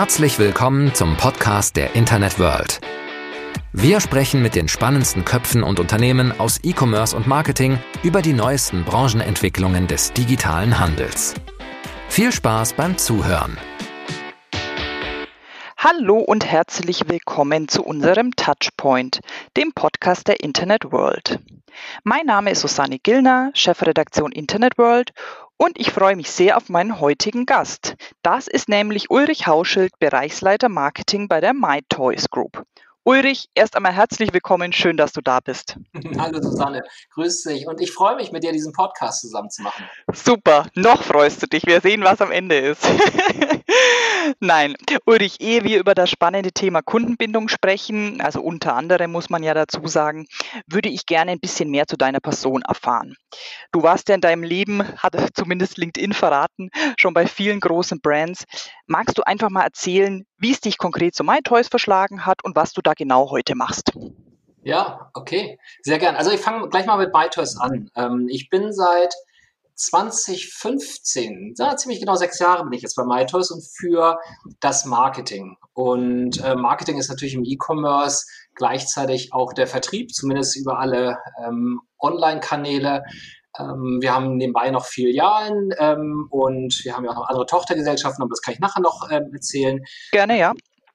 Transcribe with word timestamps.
Herzlich 0.00 0.38
willkommen 0.38 0.94
zum 0.94 1.18
Podcast 1.18 1.76
der 1.76 1.94
Internet 1.94 2.38
World. 2.38 2.80
Wir 3.74 4.00
sprechen 4.00 4.40
mit 4.40 4.54
den 4.54 4.66
spannendsten 4.66 5.26
Köpfen 5.26 5.62
und 5.62 5.78
Unternehmen 5.78 6.40
aus 6.40 6.58
E-Commerce 6.64 7.14
und 7.14 7.26
Marketing 7.26 7.78
über 8.02 8.22
die 8.22 8.32
neuesten 8.32 8.82
Branchenentwicklungen 8.82 9.88
des 9.88 10.14
digitalen 10.14 10.78
Handels. 10.78 11.34
Viel 12.08 12.32
Spaß 12.32 12.72
beim 12.72 12.96
Zuhören. 12.96 13.58
Hallo 15.76 16.16
und 16.16 16.46
herzlich 16.46 17.06
willkommen 17.06 17.68
zu 17.68 17.84
unserem 17.84 18.34
Touchpoint, 18.36 19.20
dem 19.58 19.72
Podcast 19.74 20.28
der 20.28 20.40
Internet 20.40 20.92
World. 20.92 21.40
Mein 22.04 22.24
Name 22.24 22.52
ist 22.52 22.62
Susanne 22.62 22.98
Gillner, 22.98 23.50
Chefredaktion 23.52 24.32
Internet 24.32 24.78
World 24.78 25.12
und 25.60 25.78
ich 25.78 25.90
freue 25.92 26.16
mich 26.16 26.30
sehr 26.30 26.56
auf 26.56 26.70
meinen 26.70 27.00
heutigen 27.00 27.44
Gast. 27.44 27.96
Das 28.22 28.48
ist 28.48 28.70
nämlich 28.70 29.10
Ulrich 29.10 29.46
Hauschild, 29.46 29.92
Bereichsleiter 29.98 30.70
Marketing 30.70 31.28
bei 31.28 31.42
der 31.42 31.52
MyToys 31.52 32.30
Group. 32.30 32.64
Ulrich, 33.04 33.46
erst 33.54 33.76
einmal 33.76 33.94
herzlich 33.94 34.34
willkommen. 34.34 34.74
Schön, 34.74 34.98
dass 34.98 35.12
du 35.12 35.22
da 35.22 35.40
bist. 35.40 35.78
Hallo 36.18 36.42
Susanne, 36.42 36.82
grüß 37.14 37.44
dich. 37.44 37.66
Und 37.66 37.80
ich 37.80 37.92
freue 37.92 38.14
mich, 38.16 38.30
mit 38.30 38.44
dir 38.44 38.52
diesen 38.52 38.74
Podcast 38.74 39.22
zusammen 39.22 39.48
zu 39.48 39.62
machen. 39.62 39.84
Super, 40.12 40.66
noch 40.74 41.02
freust 41.02 41.42
du 41.42 41.46
dich. 41.46 41.64
Wir 41.64 41.80
sehen, 41.80 42.04
was 42.04 42.20
am 42.20 42.30
Ende 42.30 42.58
ist. 42.58 42.86
Nein, 44.40 44.76
Ulrich, 45.06 45.40
ehe 45.40 45.64
wir 45.64 45.80
über 45.80 45.94
das 45.94 46.10
spannende 46.10 46.52
Thema 46.52 46.82
Kundenbindung 46.82 47.48
sprechen, 47.48 48.20
also 48.20 48.42
unter 48.42 48.74
anderem 48.74 49.10
muss 49.12 49.30
man 49.30 49.42
ja 49.42 49.54
dazu 49.54 49.86
sagen, 49.86 50.26
würde 50.66 50.90
ich 50.90 51.06
gerne 51.06 51.32
ein 51.32 51.40
bisschen 51.40 51.70
mehr 51.70 51.86
zu 51.86 51.96
deiner 51.96 52.20
Person 52.20 52.62
erfahren. 52.62 53.16
Du 53.72 53.82
warst 53.82 54.10
ja 54.10 54.14
in 54.14 54.20
deinem 54.20 54.42
Leben, 54.42 54.82
hat 54.98 55.16
zumindest 55.34 55.78
LinkedIn 55.78 56.12
verraten, 56.12 56.70
schon 56.98 57.14
bei 57.14 57.26
vielen 57.26 57.60
großen 57.60 58.00
Brands. 58.00 58.44
Magst 58.86 59.16
du 59.16 59.22
einfach 59.22 59.48
mal 59.48 59.64
erzählen, 59.64 60.26
wie 60.40 60.52
es 60.52 60.60
dich 60.60 60.78
konkret 60.78 61.14
zu 61.14 61.22
MyToys 61.22 61.68
verschlagen 61.68 62.26
hat 62.26 62.42
und 62.42 62.56
was 62.56 62.72
du 62.72 62.80
da 62.80 62.94
genau 62.94 63.30
heute 63.30 63.54
machst? 63.54 63.92
Ja, 64.62 65.10
okay, 65.14 65.58
sehr 65.82 65.98
gern. 65.98 66.16
Also 66.16 66.30
ich 66.30 66.40
fange 66.40 66.68
gleich 66.68 66.86
mal 66.86 66.98
mit 66.98 67.14
MyToys 67.14 67.56
an. 67.56 67.90
Ähm, 67.94 68.26
ich 68.28 68.50
bin 68.50 68.72
seit 68.72 69.14
2015, 69.80 71.54
ja, 71.56 71.74
ziemlich 71.76 72.00
genau 72.00 72.14
sechs 72.14 72.38
Jahre 72.38 72.64
bin 72.64 72.74
ich 72.74 72.82
jetzt 72.82 72.96
bei 72.96 73.04
MyToys 73.04 73.50
und 73.50 73.64
für 73.64 74.18
das 74.60 74.84
Marketing. 74.84 75.56
Und 75.72 76.42
äh, 76.44 76.54
Marketing 76.54 76.98
ist 76.98 77.08
natürlich 77.08 77.34
im 77.34 77.44
E-Commerce 77.44 78.26
gleichzeitig 78.54 79.32
auch 79.32 79.54
der 79.54 79.66
Vertrieb, 79.66 80.12
zumindest 80.12 80.56
über 80.56 80.78
alle 80.78 81.18
ähm, 81.42 81.80
Online-Kanäle. 81.98 83.04
Ähm, 83.58 83.98
wir 84.00 84.14
haben 84.14 84.36
nebenbei 84.36 84.70
noch 84.70 84.86
Filialen 84.86 85.70
ähm, 85.78 86.28
und 86.30 86.80
wir 86.84 86.96
haben 86.96 87.04
ja 87.04 87.10
auch 87.10 87.16
noch 87.16 87.28
andere 87.28 87.46
Tochtergesellschaften, 87.46 88.22
aber 88.22 88.30
das 88.30 88.42
kann 88.42 88.54
ich 88.54 88.60
nachher 88.60 88.80
noch 88.80 89.10
ähm, 89.10 89.30
erzählen. 89.32 89.80
Gerne, 90.12 90.38
ja. 90.38 90.52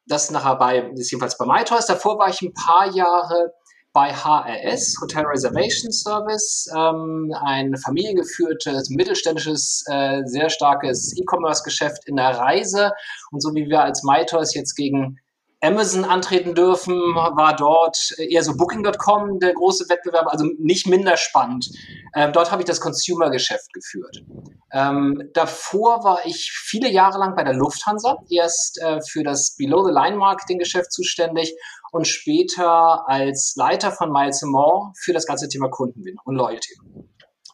Das 0.08 0.30
nachher 0.32 0.56
bei, 0.56 0.80
ist 0.96 1.12
jedenfalls 1.12 1.38
bei 1.38 1.46
MyToys. 1.46 1.88
Davor 1.88 2.20
war 2.20 2.30
ich 2.30 2.42
ein 2.42 2.54
paar 2.54 2.94
Jahre 2.94 3.54
bei 3.92 4.12
HRS, 4.14 4.98
Hotel 5.02 5.24
Reservation 5.26 5.92
Service, 5.92 6.70
ähm, 6.76 7.34
ein 7.46 7.76
familiengeführtes, 7.78 8.90
mittelständisches, 8.90 9.86
äh, 9.90 10.22
sehr 10.26 10.50
starkes 10.50 11.18
E-Commerce-Geschäft 11.18 12.04
in 12.06 12.18
der 12.18 12.38
Reise. 12.38 12.92
Und 13.32 13.42
so 13.42 13.56
wie 13.56 13.70
wir 13.70 13.82
als 13.82 14.04
MyToys 14.04 14.54
jetzt 14.54 14.76
gegen 14.76 15.18
Amazon 15.62 16.06
antreten 16.06 16.54
dürfen, 16.54 16.96
war 17.16 17.56
dort 17.56 18.14
eher 18.18 18.44
so 18.44 18.56
Booking.com 18.56 19.40
der 19.40 19.54
große 19.54 19.90
Wettbewerb, 19.90 20.28
also 20.28 20.46
nicht 20.60 20.88
minder 20.88 21.18
spannend. 21.18 21.70
Ähm, 22.16 22.32
dort 22.34 22.52
habe 22.52 22.62
ich 22.62 22.68
das 22.68 22.80
Consumer-Geschäft 22.80 23.74
geführt. 23.74 24.24
Ähm, 24.72 25.30
davor 25.34 26.04
war 26.04 26.20
ich 26.26 26.52
viele 26.52 26.90
Jahre 26.90 27.18
lang 27.18 27.36
bei 27.36 27.44
der 27.44 27.54
Lufthansa, 27.54 28.18
erst 28.30 28.80
äh, 28.82 29.00
für 29.02 29.24
das 29.24 29.56
Below-the-Line-Marketing-Geschäft 29.58 30.92
zuständig 30.92 31.56
und 31.92 32.08
später 32.08 33.08
als 33.08 33.54
Leiter 33.56 33.92
von 33.92 34.12
Miles 34.12 34.42
More 34.44 34.92
für 34.98 35.14
das 35.14 35.26
ganze 35.26 35.48
Thema 35.48 35.70
Kundenbindung 35.70 36.24
und 36.26 36.36
Loyalty. 36.36 36.76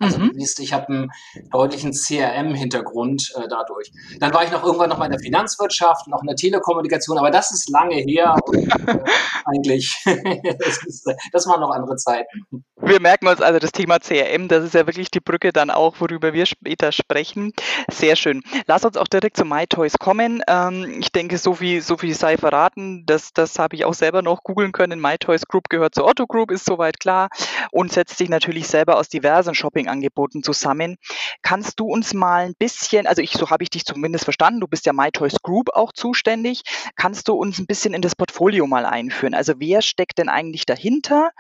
Also 0.02 0.18
mhm. 0.18 0.30
du 0.30 0.40
siehst, 0.40 0.60
ich 0.60 0.74
habe 0.74 0.88
einen 0.88 1.12
deutlichen 1.52 1.92
CRM-Hintergrund 1.94 3.34
äh, 3.36 3.48
dadurch. 3.48 3.92
Dann 4.20 4.34
war 4.34 4.44
ich 4.44 4.52
noch 4.52 4.64
irgendwann 4.64 4.90
noch 4.90 4.98
mal 4.98 5.06
in 5.06 5.12
der 5.12 5.20
Finanzwirtschaft, 5.20 6.08
noch 6.08 6.22
in 6.22 6.28
der 6.28 6.36
Telekommunikation, 6.36 7.18
aber 7.18 7.30
das 7.30 7.52
ist 7.52 7.70
lange 7.70 7.96
her 7.96 8.36
und 8.46 8.56
äh, 8.58 8.68
eigentlich, 9.46 10.02
das, 10.06 10.84
ist, 10.86 11.10
das 11.32 11.48
waren 11.48 11.62
noch 11.62 11.72
andere 11.72 11.96
Zeiten. 11.98 12.66
Wir 12.84 13.00
merken 13.00 13.28
uns 13.28 13.42
also 13.42 13.60
das 13.60 13.72
Thema 13.72 14.00
CRM, 14.00 14.48
das 14.48 14.64
ist 14.64 14.74
ja 14.74 14.88
wirklich 14.88 15.12
die 15.12 15.20
Brücke 15.20 15.54
dann 15.54 15.70
auch, 15.70 15.96
worüber 16.00 16.34
wir 16.34 16.48
später 16.48 16.92
sprechen. 16.92 17.54
Sehr 17.92 18.16
schön. 18.16 18.42
Lass 18.66 18.84
uns 18.84 18.98
auch 18.98 19.08
direkt 19.08 19.38
zu 19.38 19.46
MyToys 19.46 20.00
kommen. 20.00 20.42
Ähm, 20.48 20.98
ich 21.00 21.12
denke, 21.12 21.38
so 21.38 21.54
viel, 21.54 21.82
so 21.82 21.98
viel 21.98 22.16
sei 22.16 22.38
verraten, 22.38 23.06
das, 23.06 23.34
das 23.34 23.60
habe 23.60 23.76
ich 23.76 23.86
auch 23.86 23.94
selber 23.94 24.24
noch 24.24 24.44
googeln 24.44 24.72
können. 24.72 25.00
MyToys 25.00 25.48
Group 25.48 25.70
gehört 25.70 25.94
zur 25.94 26.06
Otto 26.06 26.26
Group, 26.26 26.50
ist 26.50 26.66
soweit 26.66 27.00
klar 27.00 27.30
und 27.72 27.92
setzt 27.92 28.18
sich 28.18 28.30
natürlich 28.30 28.68
selber 28.68 28.98
aus 28.98 29.10
diversen 29.10 29.54
Shopping 29.54 29.88
Angeboten 29.92 30.42
zusammen. 30.44 30.98
Kannst 31.42 31.80
du 31.80 31.86
uns 31.86 32.14
mal 32.14 32.46
ein 32.46 32.56
bisschen, 32.58 33.06
also 33.06 33.22
ich, 33.22 33.34
so 33.34 33.50
habe 33.50 33.64
ich 33.64 33.70
dich 33.70 33.86
zumindest 33.86 34.24
verstanden, 34.24 34.62
du 34.62 34.68
bist 34.68 34.86
ja 34.86 34.94
MyToys 34.94 35.42
Group 35.44 35.70
auch 35.74 35.92
zuständig. 35.94 36.64
Kannst 36.96 37.28
du 37.28 37.34
uns 37.34 37.60
ein 37.60 37.68
bisschen 37.68 37.94
in 37.94 38.02
das 38.02 38.16
Portfolio 38.16 38.66
mal 38.66 38.86
einführen? 38.86 39.34
Also 39.34 39.54
wer 39.58 39.82
steckt 39.82 40.18
denn 40.18 40.30
eigentlich 40.30 40.66
dahinter? 40.66 41.32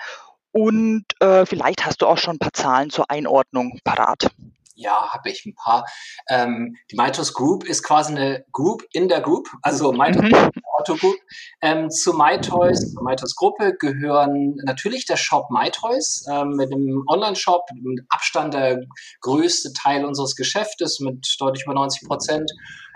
Und 0.51 1.06
äh, 1.22 1.45
vielleicht 1.45 1.85
hast 1.85 2.01
du 2.01 2.07
auch 2.07 2.17
schon 2.17 2.35
ein 2.35 2.39
paar 2.39 2.53
Zahlen 2.53 2.89
zur 2.89 3.09
Einordnung 3.09 3.79
parat. 3.84 4.29
Ja, 4.75 5.13
habe 5.13 5.29
ich 5.29 5.45
ein 5.45 5.53
paar. 5.53 5.85
Ähm, 6.28 6.75
die 6.89 6.95
Mytos 6.95 7.33
Group 7.33 7.63
ist 7.63 7.83
quasi 7.83 8.13
eine 8.13 8.45
Group 8.51 8.83
in 8.91 9.07
der 9.07 9.22
Group, 9.22 9.50
also 9.62 9.91
Mytos 9.94 10.23
mhm. 10.23 10.51
Auto 10.81 10.96
Group. 10.96 11.16
Ähm, 11.62 11.90
zu 11.92 12.14
MyToys, 12.14 12.94
zur 12.94 13.03
MyToys 13.03 13.36
Gruppe 13.36 13.75
gehören 13.78 14.56
natürlich 14.66 15.06
der 15.06 15.18
Shop 15.18 15.46
MyToys 15.52 16.25
ähm, 16.31 16.56
mit 16.56 16.72
dem 16.72 17.03
Online-Shop, 17.08 17.66
mit 17.75 18.03
Abstand 18.09 18.56
der 18.56 18.81
größte 19.22 19.74
Teil 19.74 20.06
unseres 20.06 20.36
Geschäftes 20.36 21.00
mit 21.00 21.36
deutlich 21.40 21.66
über 21.66 21.75
90 21.75 22.08
Prozent. 22.08 22.52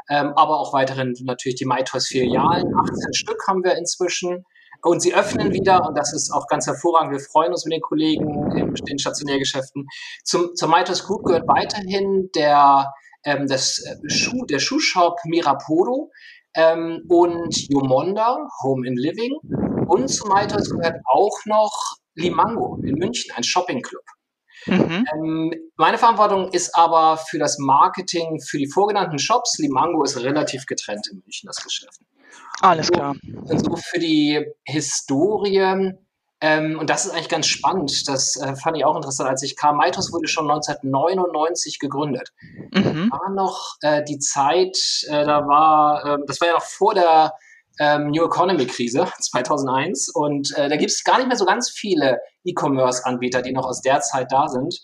Ähm, 0.10 0.34
aber 0.36 0.60
auch 0.60 0.74
weiterhin 0.74 1.14
natürlich 1.24 1.58
die 1.58 1.66
MyToys-Filialen. 1.66 2.74
18 2.76 3.14
Stück 3.14 3.48
haben 3.48 3.64
wir 3.64 3.76
inzwischen. 3.76 4.46
Und 4.82 5.02
sie 5.02 5.14
öffnen 5.16 5.52
wieder 5.52 5.88
und 5.88 5.98
das 5.98 6.14
ist 6.14 6.32
auch 6.32 6.48
ganz 6.48 6.68
hervorragend. 6.68 7.12
Wir 7.12 7.20
freuen 7.20 7.52
uns 7.52 7.66
mit 7.66 7.74
den 7.74 7.82
Kollegen 7.82 8.52
in 8.52 8.74
den 8.74 9.00
Stationärgeschäften. 9.00 9.88
Zum, 10.24 10.54
zur 10.56 10.70
Mitos 10.70 11.04
Group 11.06 11.24
gehört 11.26 11.48
weiterhin 11.48 12.30
der, 12.36 12.94
ähm, 13.24 13.48
das 13.48 13.80
äh, 13.80 14.10
Schuh, 14.10 14.46
der 14.46 14.60
Schuhshop 14.60 15.18
Mirapodo 15.26 16.12
ähm, 16.56 17.04
und 17.08 17.56
Yomonda, 17.70 18.48
Home 18.64 18.88
in 18.88 18.96
Living. 18.96 19.36
Und 19.88 20.08
zu 20.08 20.28
Mitos 20.28 20.70
gehört 20.70 20.98
auch 21.06 21.38
noch 21.46 21.98
Limango 22.16 22.80
in 22.84 22.96
München, 22.96 23.32
ein 23.36 23.44
Shoppingclub. 23.44 24.04
Mhm. 24.68 25.06
Ähm, 25.14 25.54
meine 25.76 25.98
Verantwortung 25.98 26.50
ist 26.52 26.76
aber 26.76 27.18
für 27.18 27.38
das 27.38 27.60
Marketing 27.60 28.40
für 28.42 28.58
die 28.58 28.68
vorgenannten 28.68 29.20
Shops. 29.20 29.60
Limango 29.60 30.04
ist 30.04 30.18
relativ 30.18 30.66
getrennt 30.66 31.08
in 31.12 31.20
München, 31.20 31.48
das 31.48 31.64
Geschäft. 31.64 32.00
Alles 32.62 32.92
klar. 32.92 33.16
Und 33.44 33.66
so 33.66 33.76
für 33.76 34.00
die 34.00 34.46
Historie, 34.64 35.94
ähm, 36.42 36.78
und 36.80 36.90
das 36.90 37.06
ist 37.06 37.12
eigentlich 37.12 37.30
ganz 37.30 37.48
spannend, 37.48 38.08
das 38.08 38.36
äh, 38.36 38.56
fand 38.56 38.78
ich 38.78 38.86
auch 38.86 38.96
interessant, 38.96 39.30
als 39.30 39.42
ich 39.42 39.56
kam. 39.56 39.78
Maitos 39.78 40.12
wurde 40.12 40.28
schon 40.28 40.50
1999 40.50 41.80
gegründet. 41.80 42.32
Mhm. 42.72 43.10
War 43.12 43.30
noch 43.30 43.76
äh, 43.82 44.04
die 44.04 44.20
Zeit, 44.20 44.78
äh, 45.08 45.26
da 45.26 45.48
war, 45.48 46.06
äh, 46.06 46.18
das 46.28 46.42
war 46.42 46.50
ja 46.50 46.54
noch 46.56 46.64
vor 46.64 46.94
der 46.94 47.34
ähm, 47.80 48.12
New 48.12 48.26
Economy 48.26 48.68
Krise 48.68 49.08
2001 49.20 50.10
und 50.10 50.56
äh, 50.58 50.70
da 50.70 50.76
gibt 50.76 50.92
es 50.92 51.04
gar 51.04 51.18
nicht 51.18 51.28
mehr 51.28 51.38
so 51.38 51.46
ganz 51.46 51.70
viele 51.70 52.20
E-Commerce-Anbieter, 52.44 53.42
die 53.42 53.54
noch 53.54 53.66
aus 53.66 53.82
der 53.82 54.02
Zeit 54.02 54.32
da 54.32 54.48
sind. 54.48 54.82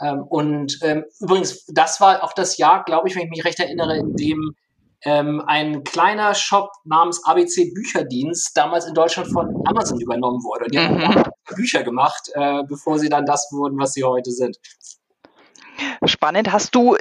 Ähm, 0.00 0.22
und 0.22 0.78
ähm, 0.82 1.04
übrigens, 1.20 1.64
das 1.66 2.00
war 2.00 2.22
auch 2.22 2.32
das 2.32 2.56
Jahr, 2.58 2.84
glaube 2.84 3.08
ich, 3.08 3.16
wenn 3.16 3.24
ich 3.24 3.30
mich 3.30 3.44
recht 3.44 3.60
erinnere, 3.60 3.96
in 3.96 4.14
dem 4.14 4.54
ähm, 5.04 5.42
ein 5.46 5.84
kleiner 5.84 6.34
Shop 6.34 6.70
namens 6.84 7.24
ABC 7.24 7.72
Bücherdienst 7.74 8.56
damals 8.56 8.86
in 8.86 8.94
Deutschland 8.94 9.32
von 9.32 9.62
Amazon 9.66 10.00
übernommen 10.00 10.42
wurde. 10.42 10.64
Und 10.64 10.74
die 10.74 10.78
mhm. 10.78 11.08
haben 11.08 11.30
Bücher 11.54 11.82
gemacht, 11.82 12.30
äh, 12.34 12.62
bevor 12.64 12.98
sie 12.98 13.08
dann 13.08 13.26
das 13.26 13.48
wurden, 13.52 13.78
was 13.78 13.92
sie 13.92 14.04
heute 14.04 14.30
sind. 14.30 14.56
Spannend. 16.04 16.52
Hast 16.52 16.74
du 16.74 16.96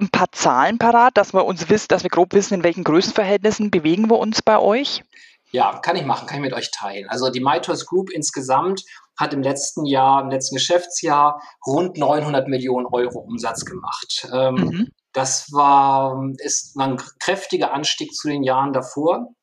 ein 0.00 0.08
paar 0.08 0.30
Zahlen 0.32 0.78
parat, 0.78 1.16
dass 1.16 1.34
wir 1.34 1.44
uns 1.44 1.68
wissen, 1.68 1.88
dass 1.88 2.02
wir 2.02 2.10
grob 2.10 2.32
wissen, 2.32 2.54
in 2.54 2.62
welchen 2.62 2.84
Größenverhältnissen 2.84 3.70
bewegen 3.70 4.08
wir 4.08 4.18
uns 4.18 4.42
bei 4.42 4.58
euch? 4.58 5.02
Ja, 5.50 5.78
kann 5.80 5.96
ich 5.96 6.06
machen, 6.06 6.26
kann 6.26 6.38
ich 6.38 6.42
mit 6.42 6.54
euch 6.54 6.70
teilen. 6.70 7.08
Also 7.10 7.30
die 7.30 7.40
MyToys 7.40 7.84
Group 7.86 8.10
insgesamt 8.10 8.84
hat 9.18 9.34
im 9.34 9.42
letzten 9.42 9.84
Jahr, 9.84 10.22
im 10.22 10.30
letzten 10.30 10.56
Geschäftsjahr 10.56 11.42
rund 11.66 11.98
900 11.98 12.48
Millionen 12.48 12.86
Euro 12.86 13.18
Umsatz 13.18 13.66
gemacht. 13.66 14.28
Ähm, 14.32 14.54
mhm. 14.54 14.88
Das 15.12 15.52
war, 15.52 16.30
ist 16.38 16.76
ein 16.78 16.96
kräftiger 17.20 17.72
Anstieg 17.72 18.12
zu 18.14 18.28
den 18.28 18.42
Jahren 18.42 18.72
davor. 18.72 19.34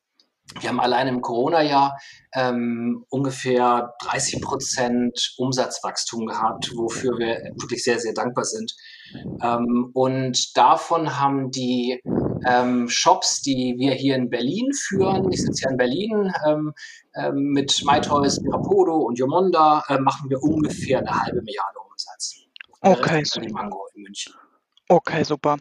Wir 0.60 0.70
haben 0.70 0.80
allein 0.80 1.08
im 1.08 1.22
Corona-Jahr 1.22 2.00
ähm, 2.34 3.06
ungefähr 3.10 3.94
30 4.02 4.42
Prozent 4.42 5.36
Umsatzwachstum 5.38 6.26
gehabt, 6.26 6.72
wofür 6.76 7.20
wir 7.20 7.36
wirklich 7.56 7.84
sehr, 7.84 8.00
sehr 8.00 8.14
dankbar 8.14 8.46
sind. 8.46 8.76
Ähm, 9.44 9.92
und 9.94 10.58
davon 10.58 11.20
haben 11.20 11.52
die 11.52 12.02
ähm, 12.48 12.90
Shops, 12.90 13.42
die 13.42 13.76
wir 13.78 13.94
hier 13.94 14.16
in 14.16 14.30
Berlin 14.30 14.72
führen. 14.74 15.32
Ich 15.32 15.42
sitze 15.42 15.62
hier 15.62 15.72
in 15.72 15.78
Berlin. 15.78 16.34
Ähm, 16.48 16.74
ähm, 17.16 17.52
mit 17.54 17.84
MyToys, 17.86 18.40
Mirapodo 18.42 18.98
und 18.98 19.20
Yomonda 19.20 19.84
äh, 19.88 20.00
machen 20.00 20.30
wir 20.30 20.42
ungefähr 20.42 21.00
eine 21.00 21.12
halbe 21.12 21.42
Milliarde 21.42 21.80
Umsatz. 21.90 22.36
Okay. 22.82 23.24
Mango 23.52 23.86
in 23.94 24.04
München. 24.04 24.34
Okay, 24.92 25.24
super. 25.24 25.58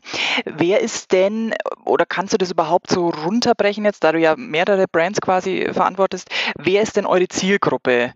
Wer 0.46 0.80
ist 0.80 1.12
denn, 1.12 1.54
oder 1.84 2.06
kannst 2.06 2.32
du 2.32 2.38
das 2.38 2.50
überhaupt 2.50 2.88
so 2.90 3.10
runterbrechen 3.10 3.84
jetzt, 3.84 4.02
da 4.02 4.12
du 4.12 4.18
ja 4.18 4.34
mehrere 4.36 4.86
Brands 4.90 5.20
quasi 5.20 5.68
verantwortest, 5.70 6.30
wer 6.56 6.80
ist 6.80 6.96
denn 6.96 7.04
eure 7.04 7.28
Zielgruppe? 7.28 8.14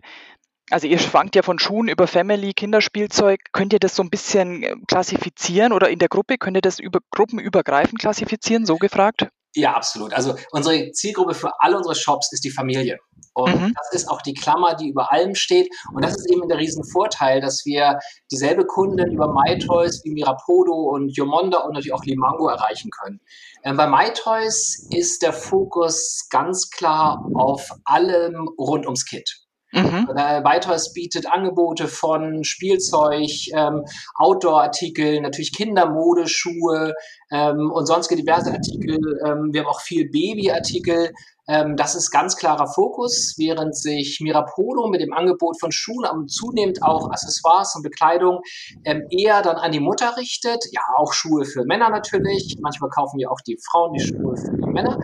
Also 0.71 0.87
ihr 0.87 0.97
schwankt 0.97 1.35
ja 1.35 1.43
von 1.43 1.59
Schuhen 1.59 1.87
über 1.87 2.07
Family, 2.07 2.53
Kinderspielzeug. 2.53 3.39
Könnt 3.51 3.73
ihr 3.73 3.79
das 3.79 3.95
so 3.95 4.01
ein 4.01 4.09
bisschen 4.09 4.63
äh, 4.63 4.75
klassifizieren 4.87 5.71
oder 5.71 5.89
in 5.89 5.99
der 5.99 6.09
Gruppe, 6.09 6.37
könnt 6.39 6.57
ihr 6.57 6.61
das 6.61 6.79
über 6.79 6.99
gruppenübergreifend 7.11 7.99
klassifizieren, 7.99 8.65
so 8.65 8.77
gefragt? 8.77 9.27
Ja, 9.55 9.73
absolut. 9.73 10.13
Also 10.13 10.35
unsere 10.51 10.91
Zielgruppe 10.91 11.33
für 11.33 11.51
alle 11.59 11.77
unsere 11.77 11.95
Shops 11.95 12.31
ist 12.31 12.43
die 12.43 12.49
Familie. 12.49 12.97
Und 13.33 13.59
mhm. 13.59 13.73
das 13.75 14.01
ist 14.01 14.09
auch 14.09 14.21
die 14.21 14.33
Klammer, 14.33 14.75
die 14.75 14.89
über 14.89 15.11
allem 15.11 15.35
steht. 15.35 15.67
Und 15.93 16.03
das 16.03 16.15
ist 16.15 16.29
eben 16.31 16.47
der 16.47 16.57
Riesenvorteil, 16.57 17.41
dass 17.41 17.65
wir 17.65 17.99
dieselbe 18.31 18.65
Kunden 18.65 19.11
über 19.11 19.27
MyToys 19.33 20.03
wie 20.03 20.11
Mirapodo 20.11 20.73
und 20.73 21.15
Yomonda 21.15 21.59
und 21.59 21.73
natürlich 21.73 21.93
auch 21.93 22.03
Limango 22.03 22.47
erreichen 22.47 22.89
können. 22.91 23.19
Ähm, 23.63 23.77
bei 23.77 23.87
MyToys 23.87 24.87
ist 24.91 25.21
der 25.21 25.33
Fokus 25.33 26.27
ganz 26.29 26.69
klar 26.69 27.25
auf 27.35 27.69
allem 27.85 28.49
rund 28.57 28.85
ums 28.85 29.05
Kit. 29.05 29.42
Mhm. 29.73 30.07
Weiters 30.07 30.93
bietet 30.93 31.25
Angebote 31.25 31.87
von 31.87 32.43
Spielzeug, 32.43 33.29
ähm, 33.53 33.83
Outdoor-Artikel, 34.15 35.19
natürlich 35.19 35.51
Kindermodeschuhe 35.51 36.93
ähm, 37.31 37.71
und 37.71 37.85
sonstige 37.87 38.21
diverse 38.21 38.51
Artikel. 38.51 38.97
Ähm, 39.25 39.49
wir 39.51 39.61
haben 39.61 39.67
auch 39.67 39.81
viel 39.81 40.09
Baby-Artikel. 40.09 41.11
Ähm, 41.47 41.75
das 41.75 41.95
ist 41.95 42.11
ganz 42.11 42.37
klarer 42.37 42.67
Fokus, 42.67 43.35
während 43.37 43.75
sich 43.75 44.19
Mirapodo 44.21 44.87
mit 44.87 45.01
dem 45.01 45.11
Angebot 45.13 45.59
von 45.59 45.71
Schuhen 45.71 46.05
und 46.09 46.31
zunehmend 46.31 46.81
auch 46.83 47.09
Accessoires 47.09 47.75
und 47.75 47.83
Bekleidung 47.83 48.39
ähm, 48.85 49.03
eher 49.09 49.41
dann 49.41 49.57
an 49.57 49.71
die 49.71 49.81
Mutter 49.81 50.15
richtet. 50.17 50.63
Ja, 50.71 50.81
auch 50.95 51.11
Schuhe 51.11 51.43
für 51.45 51.65
Männer 51.65 51.89
natürlich. 51.89 52.57
Manchmal 52.61 52.89
kaufen 52.91 53.19
wir 53.19 53.31
auch 53.31 53.41
die 53.45 53.57
Frauen 53.69 53.93
die 53.93 54.05
Schuhe 54.05 54.37
für 54.37 54.55
die 54.55 54.71
Männer. 54.71 54.99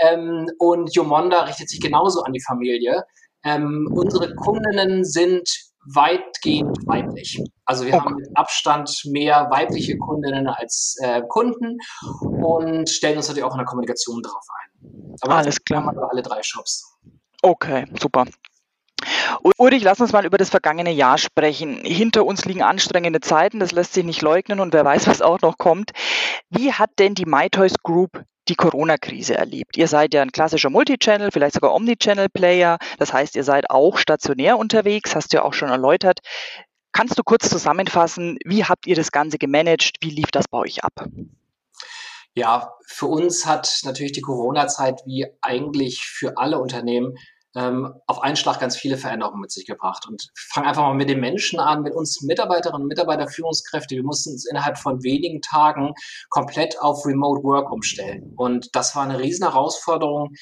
Ähm, 0.00 0.48
und 0.58 0.94
Yomonda 0.94 1.42
richtet 1.42 1.68
sich 1.68 1.80
genauso 1.80 2.22
an 2.22 2.32
die 2.32 2.42
Familie. 2.42 3.04
Ähm, 3.44 3.88
unsere 3.92 4.34
Kundinnen 4.34 5.04
sind 5.04 5.48
weitgehend 5.86 6.78
weiblich. 6.86 7.42
Also 7.66 7.84
wir 7.84 7.94
okay. 7.94 8.04
haben 8.04 8.14
mit 8.16 8.28
Abstand 8.34 9.02
mehr 9.04 9.48
weibliche 9.50 9.98
Kundinnen 9.98 10.46
als 10.46 10.96
äh, 11.02 11.22
Kunden 11.28 11.78
und 12.20 12.88
stellen 12.88 13.18
uns 13.18 13.28
natürlich 13.28 13.44
auch 13.44 13.52
in 13.52 13.58
der 13.58 13.66
Kommunikation 13.66 14.22
darauf 14.22 14.46
ein. 14.62 15.14
Aber 15.20 15.34
Alles 15.36 15.62
klar. 15.62 15.92
Über 15.92 16.10
alle 16.10 16.22
drei 16.22 16.42
Shops. 16.42 16.98
Okay, 17.42 17.86
super. 18.00 18.24
Ulrich, 19.58 19.82
lass 19.82 20.00
uns 20.00 20.12
mal 20.12 20.24
über 20.24 20.38
das 20.38 20.48
vergangene 20.48 20.90
Jahr 20.90 21.18
sprechen. 21.18 21.84
Hinter 21.84 22.24
uns 22.24 22.44
liegen 22.46 22.62
anstrengende 22.62 23.20
Zeiten, 23.20 23.60
das 23.60 23.72
lässt 23.72 23.92
sich 23.92 24.04
nicht 24.04 24.22
leugnen 24.22 24.60
und 24.60 24.72
wer 24.72 24.84
weiß, 24.84 25.06
was 25.06 25.20
auch 25.20 25.40
noch 25.42 25.58
kommt. 25.58 25.92
Wie 26.48 26.72
hat 26.72 26.90
denn 26.98 27.14
die 27.14 27.26
MyToys 27.26 27.74
Group 27.82 28.24
die 28.48 28.54
Corona-Krise 28.54 29.34
erlebt? 29.34 29.76
Ihr 29.76 29.88
seid 29.88 30.14
ja 30.14 30.22
ein 30.22 30.32
klassischer 30.32 30.70
Multichannel, 30.70 31.30
vielleicht 31.30 31.54
sogar 31.54 31.74
Omnichannel-Player. 31.74 32.78
Das 32.98 33.12
heißt, 33.12 33.36
ihr 33.36 33.44
seid 33.44 33.70
auch 33.70 33.98
stationär 33.98 34.58
unterwegs, 34.58 35.14
hast 35.14 35.32
du 35.32 35.38
ja 35.38 35.42
auch 35.42 35.54
schon 35.54 35.70
erläutert. 35.70 36.20
Kannst 36.92 37.18
du 37.18 37.22
kurz 37.22 37.48
zusammenfassen, 37.48 38.38
wie 38.44 38.64
habt 38.64 38.86
ihr 38.86 38.94
das 38.94 39.10
Ganze 39.10 39.38
gemanagt? 39.38 39.96
Wie 40.00 40.10
lief 40.10 40.30
das 40.30 40.46
bei 40.48 40.58
euch 40.58 40.84
ab? 40.84 40.92
Ja, 42.34 42.72
für 42.86 43.06
uns 43.06 43.46
hat 43.46 43.80
natürlich 43.84 44.12
die 44.12 44.20
Corona-Zeit 44.20 45.02
wie 45.04 45.26
eigentlich 45.40 46.04
für 46.04 46.36
alle 46.36 46.58
Unternehmen 46.60 47.16
ähm, 47.54 47.94
auf 48.06 48.22
einen 48.22 48.36
Schlag 48.36 48.60
ganz 48.60 48.76
viele 48.76 48.96
Veränderungen 48.96 49.40
mit 49.40 49.52
sich 49.52 49.66
gebracht. 49.66 50.06
Und 50.08 50.30
fangen 50.34 50.66
einfach 50.66 50.82
mal 50.82 50.94
mit 50.94 51.08
den 51.08 51.20
Menschen 51.20 51.60
an, 51.60 51.82
mit 51.82 51.94
uns 51.94 52.22
Mitarbeiterinnen 52.22 52.82
und 52.82 52.88
Mitarbeiter, 52.88 53.28
Führungskräfte. 53.28 53.94
Wir 53.96 54.02
mussten 54.02 54.30
uns 54.30 54.46
innerhalb 54.46 54.78
von 54.78 55.02
wenigen 55.02 55.40
Tagen 55.40 55.94
komplett 56.30 56.80
auf 56.80 57.06
Remote 57.06 57.42
Work 57.42 57.70
umstellen. 57.70 58.32
Und 58.36 58.74
das 58.74 58.96
war 58.96 59.04
eine 59.04 59.18
riesen 59.18 59.48
Herausforderung, 59.48 60.34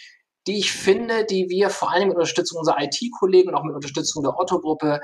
die 0.47 0.59
ich 0.59 0.73
finde, 0.73 1.25
die 1.25 1.49
wir 1.49 1.71
vor 1.71 1.93
allem 1.93 2.09
mit 2.09 2.17
Unterstützung 2.17 2.59
unserer 2.59 2.83
IT-Kollegen 2.83 3.51
und 3.51 3.55
auch 3.55 3.65
mit 3.65 3.75
Unterstützung 3.75 4.23
der 4.23 4.37
Otto-Gruppe 4.37 5.01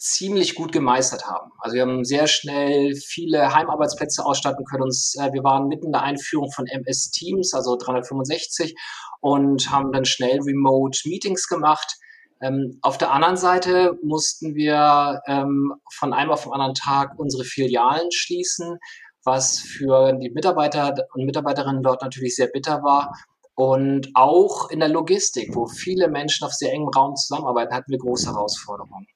ziemlich 0.00 0.54
gut 0.54 0.72
gemeistert 0.72 1.26
haben. 1.26 1.52
Also 1.58 1.74
wir 1.74 1.82
haben 1.82 2.04
sehr 2.04 2.26
schnell 2.26 2.94
viele 2.96 3.54
Heimarbeitsplätze 3.54 4.24
ausstatten 4.24 4.64
können. 4.64 4.84
Uns, 4.84 5.14
äh, 5.20 5.32
wir 5.32 5.44
waren 5.44 5.68
mitten 5.68 5.86
in 5.86 5.92
der 5.92 6.02
Einführung 6.02 6.50
von 6.50 6.66
MS 6.66 7.10
Teams, 7.10 7.52
also 7.52 7.76
365, 7.76 8.74
und 9.20 9.70
haben 9.70 9.92
dann 9.92 10.06
schnell 10.06 10.40
Remote 10.40 11.00
Meetings 11.04 11.48
gemacht. 11.48 11.98
Ähm, 12.40 12.78
auf 12.80 12.96
der 12.96 13.12
anderen 13.12 13.36
Seite 13.36 13.98
mussten 14.02 14.54
wir 14.54 15.20
ähm, 15.26 15.74
von 15.92 16.14
einem 16.14 16.30
auf 16.30 16.44
den 16.44 16.52
anderen 16.52 16.74
Tag 16.74 17.18
unsere 17.18 17.44
Filialen 17.44 18.10
schließen, 18.10 18.78
was 19.24 19.58
für 19.58 20.14
die 20.14 20.30
Mitarbeiter 20.30 20.94
und 21.12 21.26
Mitarbeiterinnen 21.26 21.82
dort 21.82 22.00
natürlich 22.00 22.36
sehr 22.36 22.48
bitter 22.48 22.82
war. 22.82 23.12
Und 23.54 24.08
auch 24.14 24.70
in 24.70 24.80
der 24.80 24.88
Logistik, 24.88 25.54
wo 25.54 25.66
viele 25.66 26.08
Menschen 26.08 26.46
auf 26.46 26.54
sehr 26.54 26.72
engem 26.72 26.88
Raum 26.88 27.16
zusammenarbeiten, 27.16 27.74
hatten 27.74 27.90
wir 27.90 27.98
große 27.98 28.30
Herausforderungen. 28.30 29.06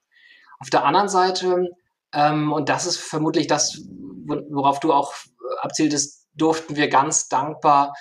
Auf 0.65 0.71
der 0.71 0.87
anderen 0.87 1.11
Seite, 1.11 1.69
ähm, 2.15 2.51
und 2.51 2.71
das 2.71 2.87
ist 2.87 2.97
vermutlich 2.97 3.47
das, 3.47 3.83
worauf 4.27 4.81
du 4.81 4.95
auch 4.95 5.13
abzieltest, 5.61 6.27
durften 6.33 6.75
wir 6.75 6.89
ganz 6.89 7.29
dankbar 7.29 7.93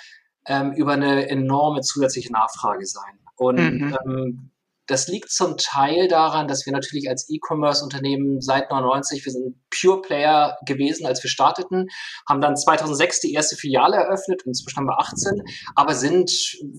ähm, 0.46 0.72
über 0.72 0.92
eine 0.92 1.28
enorme 1.28 1.82
zusätzliche 1.82 2.32
Nachfrage 2.32 2.86
sein. 2.86 3.18
Und 3.36 3.56
mhm. 3.56 3.96
ähm, 4.06 4.50
das 4.86 5.08
liegt 5.08 5.30
zum 5.30 5.56
Teil 5.56 6.08
daran, 6.08 6.48
dass 6.48 6.66
wir 6.66 6.72
natürlich 6.72 7.08
als 7.08 7.28
E-Commerce-Unternehmen 7.28 8.40
seit 8.40 8.70
99, 8.70 9.24
wir 9.24 9.32
sind 9.32 9.56
Pure 9.70 10.02
Player 10.02 10.56
gewesen, 10.66 11.06
als 11.06 11.22
wir 11.22 11.30
starteten, 11.30 11.86
haben 12.28 12.40
dann 12.40 12.56
2006 12.56 13.20
die 13.20 13.32
erste 13.32 13.56
Filiale 13.56 13.96
eröffnet, 13.96 14.42
inzwischen 14.44 14.76
haben 14.76 14.86
wir 14.86 14.98
18, 14.98 15.42
aber 15.74 15.94
sind, 15.94 16.30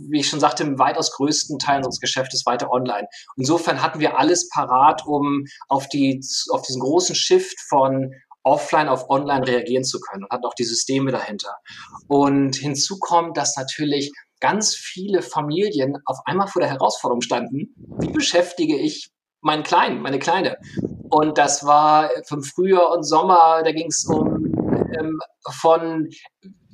wie 0.09 0.19
ich 0.19 0.29
schon 0.29 0.39
sagte, 0.39 0.63
im 0.63 0.77
weitaus 0.77 1.11
größten 1.11 1.57
Teil 1.59 1.77
unseres 1.77 1.99
Geschäftes 1.99 2.45
weiter 2.45 2.71
online. 2.71 3.07
Insofern 3.37 3.81
hatten 3.81 3.99
wir 3.99 4.17
alles 4.19 4.49
parat, 4.49 5.05
um 5.05 5.45
auf, 5.67 5.87
die, 5.89 6.21
auf 6.51 6.61
diesen 6.61 6.81
großen 6.81 7.15
Shift 7.15 7.59
von 7.69 8.11
offline 8.43 8.87
auf 8.87 9.09
online 9.09 9.47
reagieren 9.47 9.83
zu 9.83 9.99
können 9.99 10.23
und 10.23 10.31
hat 10.31 10.45
auch 10.45 10.53
die 10.53 10.63
Systeme 10.63 11.11
dahinter. 11.11 11.57
Und 12.07 12.55
hinzu 12.55 12.99
kommt, 12.99 13.37
dass 13.37 13.57
natürlich 13.57 14.11
ganz 14.45 14.75
viele 14.75 15.23
Familien 15.23 15.97
auf 16.05 16.19
einmal 16.25 16.45
vor 16.45 16.61
der 16.61 16.69
Herausforderung 16.69 17.21
standen, 17.21 17.73
wie 17.99 18.11
beschäftige 18.11 18.77
ich 18.77 19.09
meinen 19.41 19.63
Kleinen, 19.63 20.03
meine 20.03 20.19
Kleine? 20.19 20.57
Und 21.09 21.39
das 21.39 21.65
war 21.65 22.11
vom 22.27 22.43
Frühjahr 22.43 22.91
und 22.91 23.01
Sommer, 23.01 23.63
da 23.63 23.71
ging 23.71 23.87
es 23.87 24.05
um 24.05 24.53
ähm, 24.99 25.19
von 25.51 26.09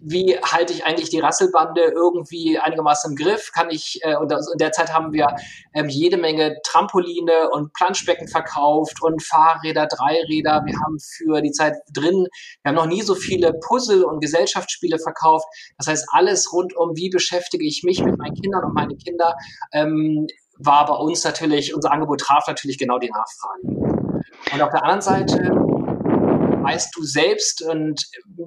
wie 0.04 0.38
halte 0.38 0.74
ich 0.74 0.84
eigentlich 0.84 1.10
die 1.10 1.20
Rasselbande 1.20 1.82
irgendwie 1.82 2.58
einigermaßen 2.58 3.12
im 3.12 3.16
Griff? 3.16 3.52
Kann 3.54 3.70
ich, 3.70 4.00
äh, 4.04 4.16
und 4.16 4.32
in 4.32 4.58
der 4.58 4.72
Zeit 4.72 4.94
haben 4.94 5.14
wir 5.14 5.28
ähm, 5.74 5.90
jede 5.90 6.18
Menge 6.18 6.58
Trampoline 6.64 7.50
und 7.52 7.74
Planschbecken 7.74 8.28
verkauft 8.28 9.02
und 9.02 9.24
Fahrräder, 9.24 9.88
Dreiräder. 9.88 10.64
Wir 10.66 10.80
haben 10.80 10.98
für 11.00 11.42
die 11.42 11.52
Zeit 11.52 11.76
drin, 11.94 12.28
wir 12.64 12.70
haben 12.70 12.76
noch 12.76 12.88
nie 12.88 13.04
so 13.04 13.14
viele 13.16 13.54
Puzzle 13.54 14.04
und 14.04 14.22
Gesellschaftsspiele 14.22 14.98
verkauft. 14.98 15.46
Das 15.78 15.88
heißt, 15.88 16.08
alles 16.12 16.52
rund 16.52 16.76
um, 16.76 16.96
wie 16.96 17.10
beschäftige 17.10 17.66
ich 17.66 17.84
mich 17.84 18.04
mit 18.04 18.18
meinen 18.18 18.36
Kindern 18.36 18.64
und 18.64 18.74
meine 18.74 18.96
Kinder, 18.96 19.36
ähm, 19.72 20.28
war 20.58 20.86
bei 20.86 20.96
uns 20.96 21.24
natürlich, 21.24 21.74
unser 21.74 21.92
Angebot 21.92 22.22
traf 22.22 22.48
natürlich 22.48 22.78
genau 22.78 23.00
die 23.00 23.10
Nachfrage. 23.10 24.22
Und 24.54 24.62
auf 24.62 24.70
der 24.70 24.84
anderen 24.84 25.02
Seite 25.02 25.81
weißt 26.64 26.96
du 26.96 27.04
selbst, 27.04 27.62
und 27.62 28.02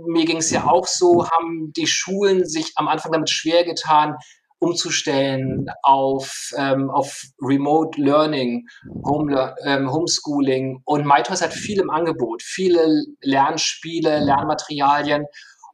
mir 0.06 0.24
ging 0.24 0.38
es 0.38 0.50
ja 0.50 0.66
auch 0.66 0.86
so, 0.86 1.28
haben 1.28 1.72
die 1.76 1.86
Schulen 1.86 2.46
sich 2.46 2.72
am 2.76 2.88
Anfang 2.88 3.12
damit 3.12 3.30
schwer 3.30 3.64
getan, 3.64 4.16
umzustellen 4.58 5.66
auf, 5.82 6.50
ähm, 6.56 6.90
auf 6.90 7.22
Remote 7.40 8.00
Learning, 8.00 8.66
Home, 9.04 9.54
ähm, 9.64 9.92
Homeschooling. 9.92 10.80
Und 10.84 11.06
MyToys 11.06 11.42
hat 11.42 11.52
viel 11.52 11.80
im 11.80 11.90
Angebot, 11.90 12.42
viele 12.42 13.04
Lernspiele, 13.20 14.24
Lernmaterialien. 14.24 15.26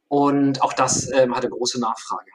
Und 0.09 0.61
auch 0.61 0.73
das 0.73 1.09
ähm, 1.13 1.33
hatte 1.33 1.49
große 1.49 1.79
Nachfrage. 1.79 2.31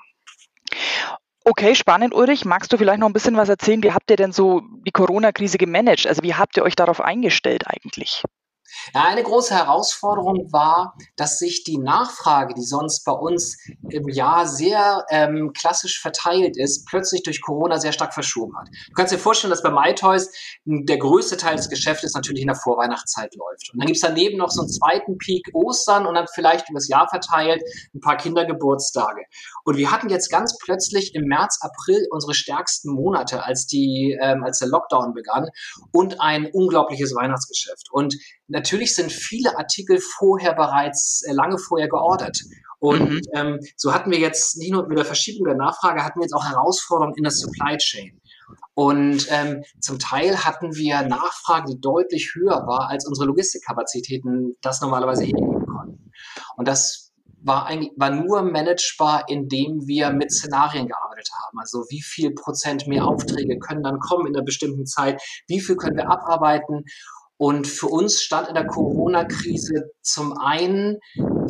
Okay, 1.45 1.75
spannend, 1.75 2.15
Ulrich. 2.15 2.45
Magst 2.45 2.73
du 2.73 2.77
vielleicht 2.79 2.99
noch 2.99 3.07
ein 3.07 3.13
bisschen 3.13 3.37
was 3.37 3.49
erzählen? 3.49 3.83
Wie 3.83 3.93
habt 3.93 4.11
ihr 4.11 4.17
denn 4.17 4.33
so 4.33 4.63
die 4.85 4.91
Corona-Krise 4.91 5.59
gemanagt? 5.59 6.07
Also 6.07 6.23
wie 6.23 6.35
habt 6.35 6.57
ihr 6.57 6.65
euch 6.65 6.75
darauf 6.75 7.01
eingestellt 7.01 7.65
eigentlich? 7.67 8.25
Ja, 8.95 9.05
eine 9.05 9.23
große 9.23 9.55
Herausforderung 9.55 10.53
war, 10.53 10.97
dass 11.17 11.39
sich 11.39 11.65
die 11.65 11.79
Nachfrage, 11.79 12.55
die 12.55 12.65
sonst 12.65 13.05
bei 13.05 13.13
uns 13.13 13.59
im 13.89 14.09
Jahr 14.09 14.47
sehr 14.47 15.05
ähm, 15.11 15.53
klassisch 15.53 16.01
verteilt 16.01 16.57
ist, 16.57 16.87
plötzlich 16.87 17.23
durch 17.23 17.41
Corona 17.41 17.79
sehr 17.79 17.93
stark 17.93 18.15
verschoben 18.15 18.57
hat. 18.59 18.69
Du 18.69 18.93
kannst 18.95 19.13
dir 19.13 19.19
vorstellen, 19.19 19.51
dass 19.51 19.63
bei 19.63 19.71
MyToys 19.71 20.31
der 20.65 20.99
größte 20.99 21.37
Teil 21.37 21.57
des 21.57 21.69
Geschäftes 21.69 22.15
natürlich 22.15 22.43
in 22.43 22.49
der 22.49 22.57
Vorweihnachtszeit 22.57 23.35
läuft. 23.35 23.73
Und 23.73 23.81
dann 23.81 23.87
gibt 23.87 23.97
es 23.97 24.03
daneben 24.03 24.39
noch 24.39 24.51
so 24.51 24.63
einen 24.63 24.71
zweiten 24.71 25.19
Peak 25.19 25.49
Ostern 25.53 26.07
und 26.07 26.15
dann 26.15 26.27
vielleicht 26.33 26.69
über 26.71 26.79
das 26.79 26.89
Jahr 26.89 27.09
verteilt 27.09 27.63
ein 27.95 28.01
paar 28.01 28.17
Kindergeburtstage. 28.17 29.23
Und 29.65 29.77
wir 29.77 29.91
hatten 29.91 30.09
jetzt 30.09 30.31
ganz 30.31 30.57
plötzlich 30.59 31.15
im 31.15 31.25
März, 31.25 31.59
April 31.61 32.07
unsere 32.11 32.35
stärksten 32.35 32.93
Monate, 32.93 33.45
als, 33.45 33.67
die, 33.67 34.17
ähm, 34.21 34.45
als 34.45 34.59
der 34.59 34.69
Lockdown 34.69 35.15
begann 35.15 35.49
und 35.93 36.21
ein 36.21 36.47
unglaubliches 36.47 37.15
Weihnachtsgeschäft. 37.15 37.89
Und 37.91 38.17
natürlich 38.49 38.76
sind 38.85 39.11
viele 39.11 39.57
Artikel 39.57 39.99
vorher 39.99 40.55
bereits 40.55 41.23
äh, 41.27 41.33
lange 41.33 41.59
vorher 41.59 41.89
geordert. 41.89 42.39
Und 42.79 43.11
mhm. 43.11 43.21
ähm, 43.33 43.61
so 43.77 43.95
hatten 43.95 44.11
wir 44.11 44.19
jetzt 44.19 44.59
nicht 44.59 44.73
nur 44.73 44.87
mit 44.87 44.99
der 44.99 45.05
Verschiebung 45.05 45.47
der 45.47 45.57
Nachfrage, 45.57 46.05
hatten 46.05 46.21
wir 46.21 46.25
jetzt 46.25 46.35
auch 46.35 46.45
Herausforderungen 46.45 47.17
in 47.17 47.23
der 47.23 47.33
Supply 47.33 47.77
Chain. 47.79 48.21
Und 48.75 49.27
ähm, 49.31 49.63
zum 49.81 49.99
Teil 49.99 50.45
hatten 50.45 50.75
wir 50.75 51.03
Nachfrage, 51.03 51.73
die 51.73 51.81
deutlich 51.81 52.33
höher 52.35 52.67
war, 52.67 52.91
als 52.91 53.07
unsere 53.07 53.27
Logistikkapazitäten 53.27 54.57
das 54.61 54.83
normalerweise 54.83 55.25
hingeben 55.25 55.65
konnten. 55.67 56.13
Und 56.57 56.69
das 56.69 57.07
war 57.43 57.67
eigentlich 57.67 57.93
war 57.97 58.11
nur 58.11 58.43
managebar, 58.43 59.25
indem 59.29 59.87
wir 59.87 60.11
mit 60.11 60.33
Szenarien 60.33 60.89
gearbeitet 60.89 61.31
haben. 61.45 61.59
Also 61.59 61.85
wie 61.89 62.03
viel 62.03 62.33
Prozent 62.33 62.87
mehr 62.87 63.07
Aufträge 63.07 63.59
können 63.59 63.83
dann 63.83 64.01
kommen 64.01 64.27
in 64.27 64.37
einer 64.37 64.45
bestimmten 64.45 64.85
Zeit, 64.85 65.23
wie 65.47 65.61
viel 65.61 65.77
können 65.77 65.97
wir 65.97 66.11
abarbeiten 66.11 66.85
und 67.39 67.67
für 67.67 67.89
uns 67.89 68.23
stand 68.23 68.49
in 68.49 68.55
der 68.55 68.67
Corona-Krise 68.67 69.91
zum 70.01 70.39
einen 70.39 70.99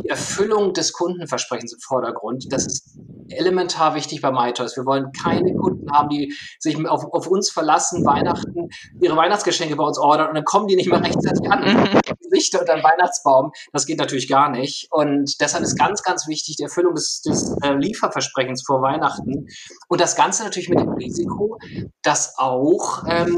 die 0.01 0.09
Erfüllung 0.09 0.73
des 0.73 0.93
Kundenversprechens 0.93 1.73
im 1.73 1.81
Vordergrund. 1.81 2.47
Das 2.51 2.67
ist 2.67 2.99
elementar 3.31 3.95
wichtig 3.95 4.21
bei 4.21 4.31
MyToys. 4.31 4.77
Wir 4.77 4.87
wollen 4.87 5.13
keine 5.13 5.55
Kunden 5.55 5.91
haben, 5.93 6.09
die 6.09 6.35
sich 6.59 6.77
auf, 6.89 7.05
auf, 7.13 7.27
uns 7.27 7.51
verlassen, 7.51 8.05
Weihnachten, 8.05 8.69
ihre 9.01 9.17
Weihnachtsgeschenke 9.17 9.77
bei 9.77 9.85
uns 9.85 9.99
ordern 9.99 10.29
und 10.29 10.35
dann 10.35 10.45
kommen 10.45 10.67
die 10.69 10.77
nicht 10.77 10.89
mehr 10.89 11.03
rechtzeitig 11.03 11.51
an. 11.51 11.65
Mhm. 11.65 12.01
Lichter 12.31 12.61
unter 12.61 12.75
dem 12.75 12.85
Weihnachtsbaum. 12.85 13.53
Das 13.73 13.87
geht 13.87 13.99
natürlich 13.99 14.29
gar 14.29 14.51
nicht. 14.51 14.89
Und 14.91 15.41
deshalb 15.41 15.63
ist 15.63 15.79
ganz, 15.79 16.03
ganz 16.03 16.27
wichtig 16.27 16.57
die 16.57 16.65
Erfüllung 16.65 16.95
des, 16.95 17.23
des 17.23 17.57
äh, 17.63 17.75
Lieferversprechens 17.75 18.65
vor 18.65 18.83
Weihnachten. 18.83 19.47
Und 19.89 20.01
das 20.01 20.17
Ganze 20.17 20.45
natürlich 20.45 20.69
mit 20.69 20.81
dem 20.81 20.91
Risiko, 20.91 21.59
dass 22.03 22.37
auch 22.39 23.05
ähm, 23.09 23.37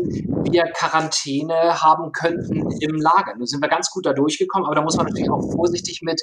wir 0.50 0.64
Quarantäne 0.72 1.82
haben 1.82 2.12
könnten 2.12 2.70
im 2.80 2.96
Lager. 2.96 3.36
Nun 3.36 3.46
sind 3.46 3.62
wir 3.62 3.68
ganz 3.68 3.90
gut 3.90 4.06
da 4.06 4.12
durchgekommen, 4.12 4.66
aber 4.66 4.74
da 4.74 4.82
muss 4.82 4.96
man 4.96 5.06
natürlich 5.06 5.30
auch 5.30 5.52
vorsichtig 5.52 6.00
mit 6.02 6.20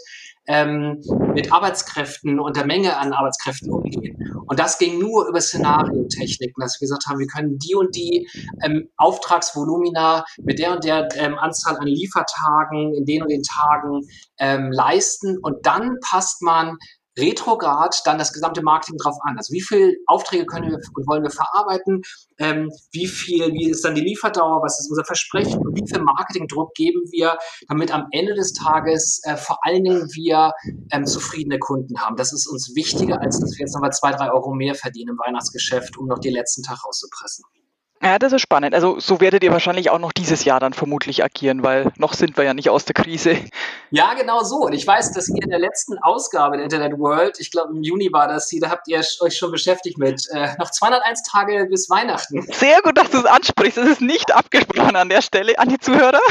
ähm, 0.48 1.02
mit 1.34 1.52
Arbeitskräften 1.52 2.40
und 2.40 2.56
der 2.56 2.66
Menge 2.66 2.98
an 2.98 3.14
Arbeitskräften 3.14 3.55
umgehen. 3.64 4.18
Und 4.48 4.60
das 4.60 4.78
ging 4.78 5.00
nur 5.00 5.28
über 5.28 5.42
Szenariotechniken, 5.42 6.62
dass 6.62 6.80
wir 6.80 6.86
gesagt 6.86 7.06
haben, 7.08 7.20
wir 7.20 7.28
können 7.28 7.58
die 7.58 7.76
und 7.76 7.96
die 7.96 8.28
ähm, 8.64 8.90
Auftragsvolumina 8.98 10.26
mit 10.44 10.60
der 10.60 10.74
und 10.74 10.84
der 10.84 11.08
ähm, 11.16 11.38
Anzahl 11.38 11.78
an 11.78 11.88
Liefertagen 11.88 12.94
in 12.94 13.06
den 13.06 13.22
und 13.24 13.32
den 13.32 13.44
Tagen 13.44 14.02
ähm, 14.40 14.72
leisten. 14.72 15.38
Und 15.40 15.66
dann 15.66 15.98
passt 16.02 16.42
man 16.42 16.78
retrograd 17.18 18.02
dann 18.06 18.18
das 18.18 18.34
gesamte 18.34 18.62
Marketing 18.62 18.98
drauf 18.98 19.18
an. 19.22 19.38
Also 19.38 19.54
wie 19.54 19.62
viel 19.62 19.98
Aufträge 20.08 20.46
können 20.46 20.70
wir 20.70 20.80
und 20.94 21.08
wollen 21.08 21.24
wir 21.24 21.30
verarbeiten? 21.30 22.02
Ähm, 22.38 22.72
wie 22.92 23.08
viel, 23.08 23.54
wie 23.54 23.70
ist 23.70 23.86
dann 23.86 23.96
die 23.96 24.02
Lieferdauer? 24.02 24.62
Was 24.62 24.80
ist 24.80 24.90
unser 24.90 25.06
Versprechen? 25.06 25.66
Und 25.66 25.76
wie 25.76 25.88
viel 25.88 26.02
Marketingdruck 26.02 26.74
geben 26.74 27.02
wir, 27.12 27.38
damit 27.68 27.94
am 27.94 28.08
Ende 28.12 28.34
des 28.34 28.54
Tages 28.54 29.22
äh, 29.24 29.38
vor 29.38 29.60
allen 29.64 29.84
Dingen 29.84 30.10
wir 30.14 30.52
ähm, 30.92 31.06
zufriedene 31.06 31.60
Kunden 31.60 32.00
haben? 32.00 32.16
Das 32.16 32.34
ist 32.34 32.48
uns 32.48 32.76
wichtiger, 32.76 33.22
als 33.22 33.40
dass 33.40 33.52
wir 33.52 33.60
jetzt 33.60 33.74
nochmal 33.74 33.92
zwei, 33.92 34.12
drei 34.12 34.32
Euro 34.32 34.54
mehr 34.54 34.76
verdienen 34.76 35.12
im 35.12 35.20
Weihnachtsgeschäft, 35.26 35.98
um 35.98 36.08
noch 36.08 36.20
den 36.20 36.34
letzten 36.34 36.64
Tag 36.64 36.86
rauszupressen. 36.86 37.46
Ja, 38.02 38.20
das 38.20 38.34
ist 38.34 38.42
spannend. 38.42 38.76
Also 38.76 39.00
so 39.00 39.22
werdet 39.22 39.44
ihr 39.44 39.52
wahrscheinlich 39.52 39.90
auch 39.90 40.00
noch 40.00 40.12
dieses 40.12 40.44
Jahr 40.44 40.60
dann 40.60 40.74
vermutlich 40.74 41.24
agieren, 41.24 41.64
weil 41.64 41.92
noch 41.98 42.14
sind 42.14 42.38
wir 42.38 42.44
ja 42.44 42.54
nicht 42.54 42.70
aus 42.70 42.86
der 42.86 42.94
Krise. 42.94 43.38
Ja, 43.90 44.14
genau 44.14 44.44
so. 44.44 44.58
Und 44.58 44.74
ich 44.74 44.86
weiß, 44.86 45.14
dass 45.14 45.30
ihr 45.30 45.42
in 45.42 45.50
der 45.50 45.60
letzten 45.60 45.98
Ausgabe 46.00 46.58
der 46.58 46.66
Internet 46.66 47.00
World, 47.00 47.40
ich 47.40 47.52
glaube 47.52 47.74
im 47.74 47.84
Juni 47.84 48.12
war 48.12 48.28
das 48.28 48.50
hier, 48.50 48.62
da 48.62 48.70
habt 48.70 48.88
ihr 48.88 49.02
euch 49.22 49.38
schon 49.38 49.52
beschäftigt 49.52 49.98
mit 49.98 50.28
äh, 50.32 50.56
noch 50.60 50.70
201 50.70 51.24
Tage 51.24 51.68
bis 51.70 51.90
Weihnachten. 51.90 52.42
Sehr 52.52 52.82
gut, 52.82 52.98
dass 52.98 53.10
du 53.10 53.20
es 53.20 53.26
ansprichst. 53.26 53.78
Das 53.78 53.88
ist 53.88 54.02
nicht 54.02 54.34
abgesprochen 54.34 54.96
an 54.96 55.10
der 55.10 55.22
Stelle 55.22 55.58
an 55.58 55.70
die 55.70 55.80
Zuhörer. 55.80 56.22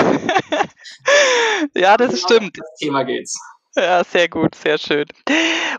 ja, 1.75 1.97
das 1.97 2.11
genau 2.11 2.27
stimmt. 2.27 2.59
Das 2.59 2.79
Thema 2.79 3.05
geht's. 3.05 3.41
Ja, 3.77 4.05
sehr 4.05 4.29
gut, 4.29 4.55
sehr 4.55 4.79
schön. 4.79 5.05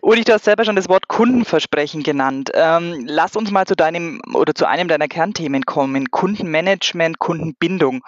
Uli, 0.01 0.25
du 0.25 0.33
hast 0.33 0.43
selber 0.43 0.65
schon 0.65 0.75
das 0.75 0.89
Wort 0.89 1.07
Kundenversprechen 1.07 2.03
genannt. 2.03 2.51
Ähm, 2.53 3.05
lass 3.07 3.37
uns 3.37 3.51
mal 3.51 3.65
zu 3.65 3.75
deinem 3.75 4.21
oder 4.33 4.53
zu 4.53 4.67
einem 4.67 4.89
deiner 4.89 5.07
Kernthemen 5.07 5.65
kommen. 5.65 6.11
Kundenmanagement, 6.11 7.19
Kundenbindung. 7.19 8.01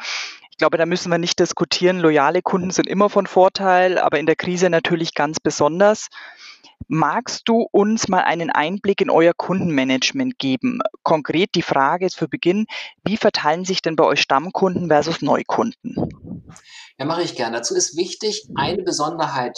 Ich 0.52 0.58
glaube, 0.58 0.78
da 0.78 0.86
müssen 0.86 1.10
wir 1.10 1.20
nicht 1.20 1.40
diskutieren. 1.40 2.00
Loyale 2.00 2.42
Kunden 2.42 2.72
sind 2.72 2.88
immer 2.88 3.10
von 3.10 3.28
Vorteil, 3.28 3.98
aber 3.98 4.20
in 4.20 4.26
der 4.26 4.36
Krise 4.36 4.70
natürlich 4.70 5.14
ganz 5.14 5.40
besonders. 5.40 6.08
Magst 6.90 7.48
du 7.48 7.68
uns 7.72 8.08
mal 8.08 8.24
einen 8.24 8.50
Einblick 8.50 9.02
in 9.02 9.10
euer 9.10 9.34
Kundenmanagement 9.34 10.38
geben? 10.38 10.80
Konkret 11.04 11.56
die 11.56 11.62
Frage 11.62 12.06
ist 12.06 12.18
für 12.18 12.28
Beginn, 12.28 12.66
wie 13.06 13.18
verteilen 13.18 13.66
sich 13.66 13.82
denn 13.82 13.96
bei 13.96 14.04
euch 14.04 14.22
Stammkunden 14.22 14.88
versus 14.88 15.22
Neukunden? 15.22 15.96
Ja, 16.98 17.06
mache 17.06 17.24
ich 17.24 17.36
gerne. 17.36 17.58
Dazu 17.58 17.76
ist 17.76 17.96
wichtig, 17.96 18.48
eine 18.56 18.84
Besonderheit 18.84 19.58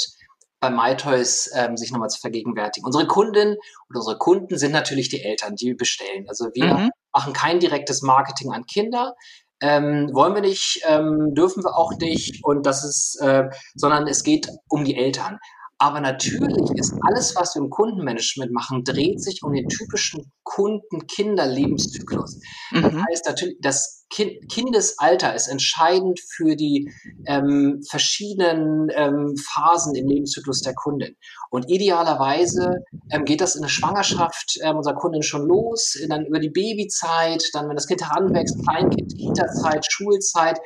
bei 0.60 0.70
MyToys 0.70 1.51
ähm, 1.56 1.78
sich 1.78 1.92
nochmal 1.92 2.10
zu 2.10 2.20
vergegenwärtigen. 2.20 2.86
Unsere 2.86 3.08
Kunden 3.08 3.56
und 3.88 3.96
unsere 3.96 4.18
Kunden 4.18 4.58
sind 4.58 4.72
natürlich 4.72 5.10
die 5.10 5.24
Eltern, 5.24 5.56
die 5.56 5.74
bestellen. 5.74 6.25
Also 6.28 6.50
wir 6.54 6.74
mhm. 6.74 6.89
machen 7.13 7.34
kein 7.34 7.60
direktes 7.60 8.01
Marketing 8.01 8.51
an 8.51 8.66
Kinder. 8.66 9.16
Ähm, 9.62 10.10
wollen 10.13 10.36
wir 10.36 10.42
nicht, 10.42 10.82
ähm, 10.88 11.34
dürfen 11.34 11.63
wir 11.63 11.78
auch 11.78 11.92
nicht 12.00 12.44
und 12.46 12.66
das 12.66 12.86
ist, 12.86 13.20
äh, 13.22 13.50
sondern 13.75 14.08
es 14.08 14.24
geht 14.24 14.50
um 14.70 14.86
die 14.86 14.96
Eltern. 14.96 15.38
Aber 15.82 16.01
natürlich 16.01 16.70
ist 16.75 16.94
alles, 17.08 17.36
was 17.38 17.56
wir 17.56 17.62
im 17.62 17.70
Kundenmanagement 17.70 18.51
machen, 18.51 18.84
dreht 18.84 19.22
sich 19.24 19.44
um 19.44 19.54
den 19.54 19.70
typischen 19.70 20.30
Kunden-Kinder-Lebenszyklus. 20.44 22.42
Mhm. 22.72 22.82
Das 22.82 22.94
heißt 22.94 23.25
natürlich, 23.28 23.58
das 23.62 23.99
kind 24.10 24.50
Kindesalter 24.51 25.36
ist 25.36 25.48
entscheidend 25.48 26.20
für 26.20 26.56
die 26.56 26.92
ähm, 27.25 27.82
verschiedenen 27.88 28.89
ähm, 28.96 29.36
Phasen 29.38 29.96
im 29.96 30.08
Lebenszyklus 30.08 30.62
der 30.62 30.74
Kundin. 30.74 31.16
Und 31.51 31.70
idealerweise 31.70 32.84
ähm, 33.12 33.25
geht 33.25 33.42
das 33.42 33.56
in 33.56 33.62
der 33.62 33.70
Schwangerschaft 33.70 34.60
ähm, 34.62 34.78
unserer 34.78 34.96
Kundin 34.96 35.24
schon 35.24 35.48
los, 35.48 35.98
dann 36.10 36.25
über 36.25 36.39
die 36.39 36.50
Babyzeit, 36.50 37.44
dann 37.54 37.70
wenn 37.70 37.75
das 37.75 37.88
Kind 37.88 38.01
heranwächst, 38.01 38.58
Kleinkind, 38.63 39.16
Kita-Zeit, 39.16 39.86
Schulzeit, 39.89 40.60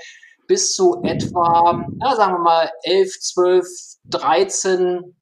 bis 0.47 0.73
zu 0.73 1.01
etwa, 1.03 1.85
ja, 2.01 2.15
sagen 2.15 2.33
wir 2.33 2.39
mal, 2.39 2.69
11, 2.83 3.19
12, 3.19 3.67
13, 4.09 5.15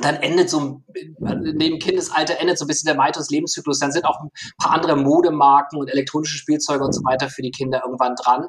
dann 0.00 0.16
endet 0.16 0.50
so, 0.50 0.82
neben 1.18 1.78
Kindesalter 1.78 2.40
endet 2.40 2.58
so 2.58 2.64
ein 2.64 2.68
bisschen 2.68 2.86
der 2.86 2.96
Maitos 2.96 3.30
Lebenszyklus. 3.30 3.78
Dann 3.78 3.92
sind 3.92 4.04
auch 4.04 4.20
ein 4.20 4.30
paar 4.58 4.72
andere 4.72 4.96
Modemarken 4.96 5.78
und 5.78 5.88
elektronische 5.88 6.36
Spielzeuge 6.36 6.84
und 6.84 6.92
so 6.92 7.02
weiter 7.04 7.28
für 7.28 7.42
die 7.42 7.50
Kinder 7.50 7.82
irgendwann 7.84 8.16
dran. 8.16 8.48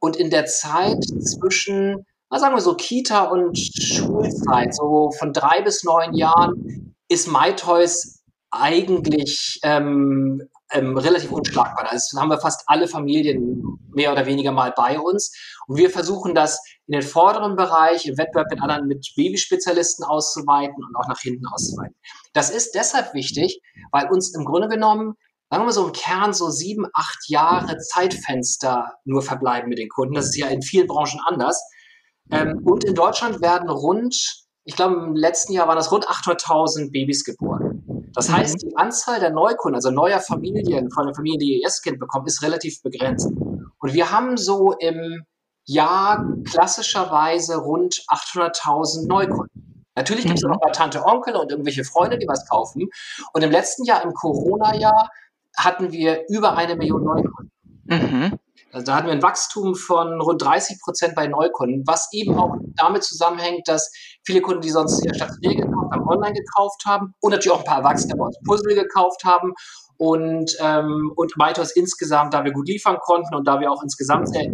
Und 0.00 0.16
in 0.16 0.30
der 0.30 0.46
Zeit 0.46 1.02
zwischen, 1.04 2.06
na 2.30 2.38
sagen 2.38 2.54
wir 2.54 2.60
so, 2.60 2.74
Kita 2.74 3.24
und 3.24 3.58
Schulzeit, 3.58 4.74
so 4.74 5.10
von 5.18 5.32
drei 5.32 5.62
bis 5.62 5.84
neun 5.84 6.14
Jahren, 6.14 6.94
ist 7.08 7.28
MyToys 7.28 8.22
eigentlich 8.50 9.60
ähm, 9.62 10.48
ähm, 10.72 10.96
relativ 10.96 11.30
unschlagbar. 11.32 11.88
Das 11.90 12.12
haben 12.16 12.28
wir 12.28 12.38
fast 12.38 12.64
alle 12.66 12.88
Familien 12.88 13.78
mehr 13.94 14.12
oder 14.12 14.26
weniger 14.26 14.52
mal 14.52 14.72
bei 14.76 14.98
uns. 14.98 15.32
Und 15.66 15.76
wir 15.76 15.90
versuchen 15.90 16.34
das 16.34 16.62
in 16.86 16.92
den 16.92 17.02
vorderen 17.02 17.56
Bereich, 17.56 18.06
im 18.06 18.18
Wettbewerb 18.18 18.50
mit 18.50 18.60
anderen, 18.60 18.86
mit 18.86 19.06
Babyspezialisten 19.16 20.04
auszuweiten 20.04 20.76
und 20.76 20.96
auch 20.96 21.08
nach 21.08 21.20
hinten 21.20 21.46
auszuweiten. 21.46 21.94
Das 22.32 22.50
ist 22.50 22.74
deshalb 22.74 23.14
wichtig, 23.14 23.60
weil 23.90 24.10
uns 24.10 24.34
im 24.34 24.44
Grunde 24.44 24.68
genommen 24.68 25.14
sagen 25.50 25.64
wir 25.64 25.66
mal 25.66 25.72
so 25.72 25.86
im 25.86 25.92
Kern 25.92 26.32
so 26.32 26.48
sieben, 26.48 26.86
acht 26.94 27.28
Jahre 27.28 27.76
Zeitfenster 27.76 28.94
nur 29.04 29.20
verbleiben 29.20 29.68
mit 29.68 29.78
den 29.78 29.90
Kunden. 29.90 30.14
Das 30.14 30.26
ist 30.26 30.38
ja 30.38 30.46
in 30.46 30.62
vielen 30.62 30.86
Branchen 30.86 31.20
anders. 31.26 31.62
Ähm, 32.30 32.62
und 32.64 32.84
in 32.84 32.94
Deutschland 32.94 33.42
werden 33.42 33.68
rund, 33.68 34.46
ich 34.64 34.76
glaube 34.76 34.94
im 34.94 35.14
letzten 35.14 35.52
Jahr 35.52 35.68
waren 35.68 35.76
das 35.76 35.92
rund 35.92 36.08
800.000 36.08 36.90
Babys 36.90 37.22
geboren. 37.24 37.84
Das 38.14 38.28
mhm. 38.28 38.36
heißt, 38.36 38.62
die 38.62 38.76
Anzahl 38.76 39.20
der 39.20 39.30
Neukunden, 39.30 39.76
also 39.76 39.90
neuer 39.90 40.20
Familien, 40.20 40.90
von 40.90 41.06
der 41.06 41.14
Familie, 41.14 41.38
die 41.38 41.56
ihr 41.56 41.62
erstes 41.62 41.82
Kind 41.82 41.98
bekommen, 41.98 42.26
ist 42.26 42.42
relativ 42.42 42.82
begrenzt. 42.82 43.26
Und 43.26 43.94
wir 43.94 44.10
haben 44.10 44.36
so 44.36 44.72
im 44.72 45.24
Jahr 45.64 46.26
klassischerweise 46.44 47.56
rund 47.56 48.04
800.000 48.08 49.06
Neukunden. 49.06 49.86
Natürlich 49.94 50.24
gibt 50.24 50.38
es 50.38 50.44
mhm. 50.44 50.52
auch 50.52 50.60
mal 50.62 50.72
Tante, 50.72 51.04
Onkel 51.04 51.36
und 51.36 51.50
irgendwelche 51.50 51.84
Freunde, 51.84 52.18
die 52.18 52.26
was 52.26 52.48
kaufen. 52.48 52.88
Und 53.32 53.42
im 53.42 53.50
letzten 53.50 53.84
Jahr, 53.84 54.02
im 54.02 54.12
Corona-Jahr, 54.12 55.10
hatten 55.56 55.92
wir 55.92 56.24
über 56.28 56.56
eine 56.56 56.76
Million 56.76 57.04
Neukunden. 57.04 57.50
Mhm. 57.84 58.38
Also 58.72 58.86
da 58.86 58.96
hatten 58.96 59.06
wir 59.06 59.12
ein 59.12 59.22
Wachstum 59.22 59.74
von 59.74 60.18
rund 60.20 60.40
30 60.40 60.80
Prozent 60.80 61.14
bei 61.14 61.26
Neukunden, 61.26 61.84
was 61.86 62.08
eben 62.12 62.38
auch 62.38 62.56
damit 62.76 63.04
zusammenhängt, 63.04 63.68
dass 63.68 63.92
viele 64.24 64.40
Kunden, 64.40 64.62
die 64.62 64.70
sonst 64.70 65.04
eher 65.04 65.14
stationär 65.14 65.56
gekauft 65.56 65.92
haben, 65.92 66.08
online 66.08 66.32
gekauft 66.32 66.82
haben 66.86 67.14
und 67.20 67.32
natürlich 67.32 67.52
auch 67.52 67.60
ein 67.60 67.66
paar 67.66 67.78
Erwachsene 67.78 68.16
bei 68.16 68.24
uns 68.24 68.38
Puzzle 68.46 68.74
gekauft 68.74 69.24
haben 69.24 69.52
und, 69.98 70.56
ähm, 70.60 71.12
und 71.16 71.32
weiteres 71.36 71.76
insgesamt, 71.76 72.32
da 72.32 72.44
wir 72.44 72.52
gut 72.52 72.66
liefern 72.66 72.96
konnten 72.98 73.34
und 73.34 73.46
da 73.46 73.60
wir 73.60 73.70
auch 73.70 73.82
insgesamt 73.82 74.30
sehr 74.30 74.50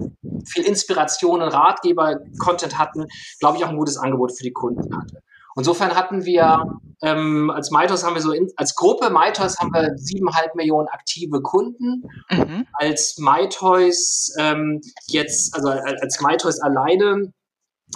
viel 0.46 0.64
Inspiration 0.64 1.40
und 1.40 1.48
Ratgeber-Content 1.48 2.76
hatten, 2.76 3.06
glaube 3.38 3.58
ich 3.58 3.64
auch 3.64 3.70
ein 3.70 3.76
gutes 3.76 3.98
Angebot 3.98 4.36
für 4.36 4.42
die 4.42 4.52
Kunden 4.52 4.96
hatte. 4.96 5.22
Insofern 5.58 5.94
hatten 5.94 6.24
wir 6.24 6.62
ähm, 7.02 7.50
als 7.50 7.70
Maitos 7.70 8.04
haben 8.04 8.14
wir 8.14 8.22
so 8.22 8.32
in, 8.32 8.48
als 8.56 8.74
Gruppe 8.74 9.10
Maitos 9.10 9.58
haben 9.58 9.72
wir 9.72 9.96
siebeneinhalb 9.96 10.54
Millionen 10.54 10.88
aktive 10.88 11.40
Kunden. 11.42 12.04
Mhm. 12.30 12.66
Als 12.72 13.18
Maitos 13.18 14.32
ähm, 14.38 14.80
jetzt, 15.06 15.54
also 15.54 15.68
als 15.68 16.20
Maitos 16.20 16.60
alleine 16.60 17.32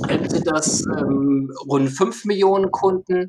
äh, 0.09 0.29
sind 0.29 0.47
das 0.47 0.85
ähm, 0.87 1.53
rund 1.69 1.91
fünf 1.91 2.25
Millionen 2.25 2.71
Kunden. 2.71 3.29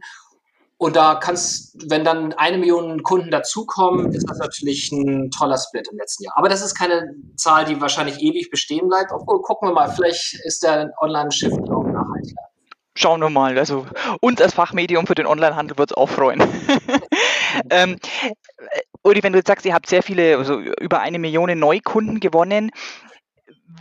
Und 0.77 0.95
da 0.95 1.15
kannst, 1.15 1.77
wenn 1.89 2.03
dann 2.03 2.33
eine 2.33 2.57
Million 2.57 3.03
Kunden 3.03 3.31
dazukommen, 3.31 4.11
ist 4.11 4.29
das 4.29 4.37
natürlich 4.39 4.91
ein 4.91 5.31
toller 5.31 5.57
Split 5.57 5.87
im 5.89 5.97
letzten 5.97 6.25
Jahr. 6.25 6.33
Aber 6.35 6.49
das 6.49 6.61
ist 6.61 6.75
keine 6.75 7.15
Zahl, 7.37 7.65
die 7.65 7.79
wahrscheinlich 7.79 8.21
ewig 8.21 8.49
bestehen 8.49 8.89
bleibt. 8.89 9.11
Obwohl, 9.13 9.41
gucken 9.41 9.69
wir 9.69 9.73
mal, 9.73 9.89
vielleicht 9.89 10.35
ist 10.43 10.61
der 10.63 10.91
Online-Shift 10.99 11.69
auch 11.69 11.85
schauen 12.95 13.21
wir 13.21 13.29
mal. 13.29 13.57
Also 13.57 13.85
uns 14.21 14.41
als 14.41 14.53
Fachmedium 14.53 15.07
für 15.07 15.15
den 15.15 15.25
Onlinehandel 15.25 15.77
wird 15.77 15.91
es 15.91 15.97
auch 15.97 16.09
freuen. 16.09 16.41
ähm, 17.69 17.97
Uli, 19.03 19.21
wenn 19.23 19.33
du 19.33 19.39
jetzt 19.39 19.47
sagst, 19.47 19.65
ihr 19.65 19.73
habt 19.73 19.87
sehr 19.87 20.03
viele, 20.03 20.37
also 20.37 20.59
über 20.59 20.99
eine 20.99 21.19
Million 21.19 21.57
Neukunden 21.57 22.19
gewonnen, 22.19 22.71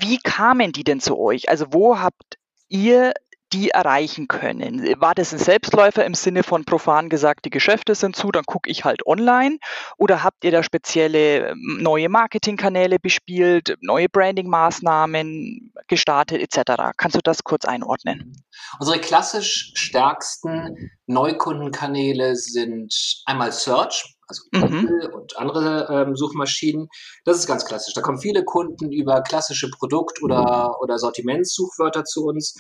wie 0.01 0.19
kamen 0.19 0.73
die 0.73 0.85
denn 0.85 1.01
zu 1.01 1.19
euch? 1.19 1.49
Also 1.49 1.67
wo 1.71 1.99
habt 1.99 2.39
ihr 2.69 3.13
die 3.53 3.71
erreichen 3.71 4.29
können? 4.29 4.83
War 5.01 5.15
das 5.15 5.33
ein 5.33 5.39
Selbstläufer 5.39 6.05
im 6.05 6.15
Sinne 6.15 6.43
von 6.43 6.65
profan 6.65 7.09
gesagt, 7.09 7.45
die 7.45 7.51
Geschäfte 7.51 7.95
sind 7.95 8.17
zu, 8.17 8.31
dann 8.31 8.45
gucke 8.45 8.71
ich 8.71 8.85
halt 8.85 9.07
online? 9.07 9.59
Oder 9.99 10.23
habt 10.23 10.45
ihr 10.45 10.51
da 10.51 10.63
spezielle 10.63 11.51
ähm, 11.51 11.79
neue 11.81 12.09
Marketingkanäle 12.09 12.99
bespielt, 12.99 13.77
neue 13.81 14.09
Branding-Maßnahmen 14.09 15.73
gestartet 15.89 16.41
etc.? 16.41 16.93
Kannst 16.97 17.17
du 17.17 17.21
das 17.23 17.45
kurz 17.45 17.65
einordnen? 17.65 18.43
Unsere 18.81 18.99
klassisch 18.99 19.73
stärksten 19.75 20.91
Neukundenkanäle 21.07 22.37
sind 22.37 23.23
einmal 23.27 23.53
Search, 23.53 24.17
also 24.27 24.43
mhm. 24.53 24.61
Google 24.61 25.09
mhm. 25.09 25.15
und 25.15 25.37
andere 25.37 25.89
ähm, 25.91 26.17
Suchmaschinen. 26.17 26.89
Das 27.25 27.39
ist 27.39 27.47
ganz 27.47 27.65
klassisch. 27.65 27.95
Da 27.95 28.01
kommen 28.01 28.21
viele 28.21 28.45
Kunden 28.45 28.93
über 28.93 29.23
klassische 29.23 29.69
Produkt- 29.71 30.23
oder, 30.23 30.81
oder 30.81 30.99
Sortimentssuchwörter 30.99 32.05
zu 32.05 32.25
uns. 32.25 32.55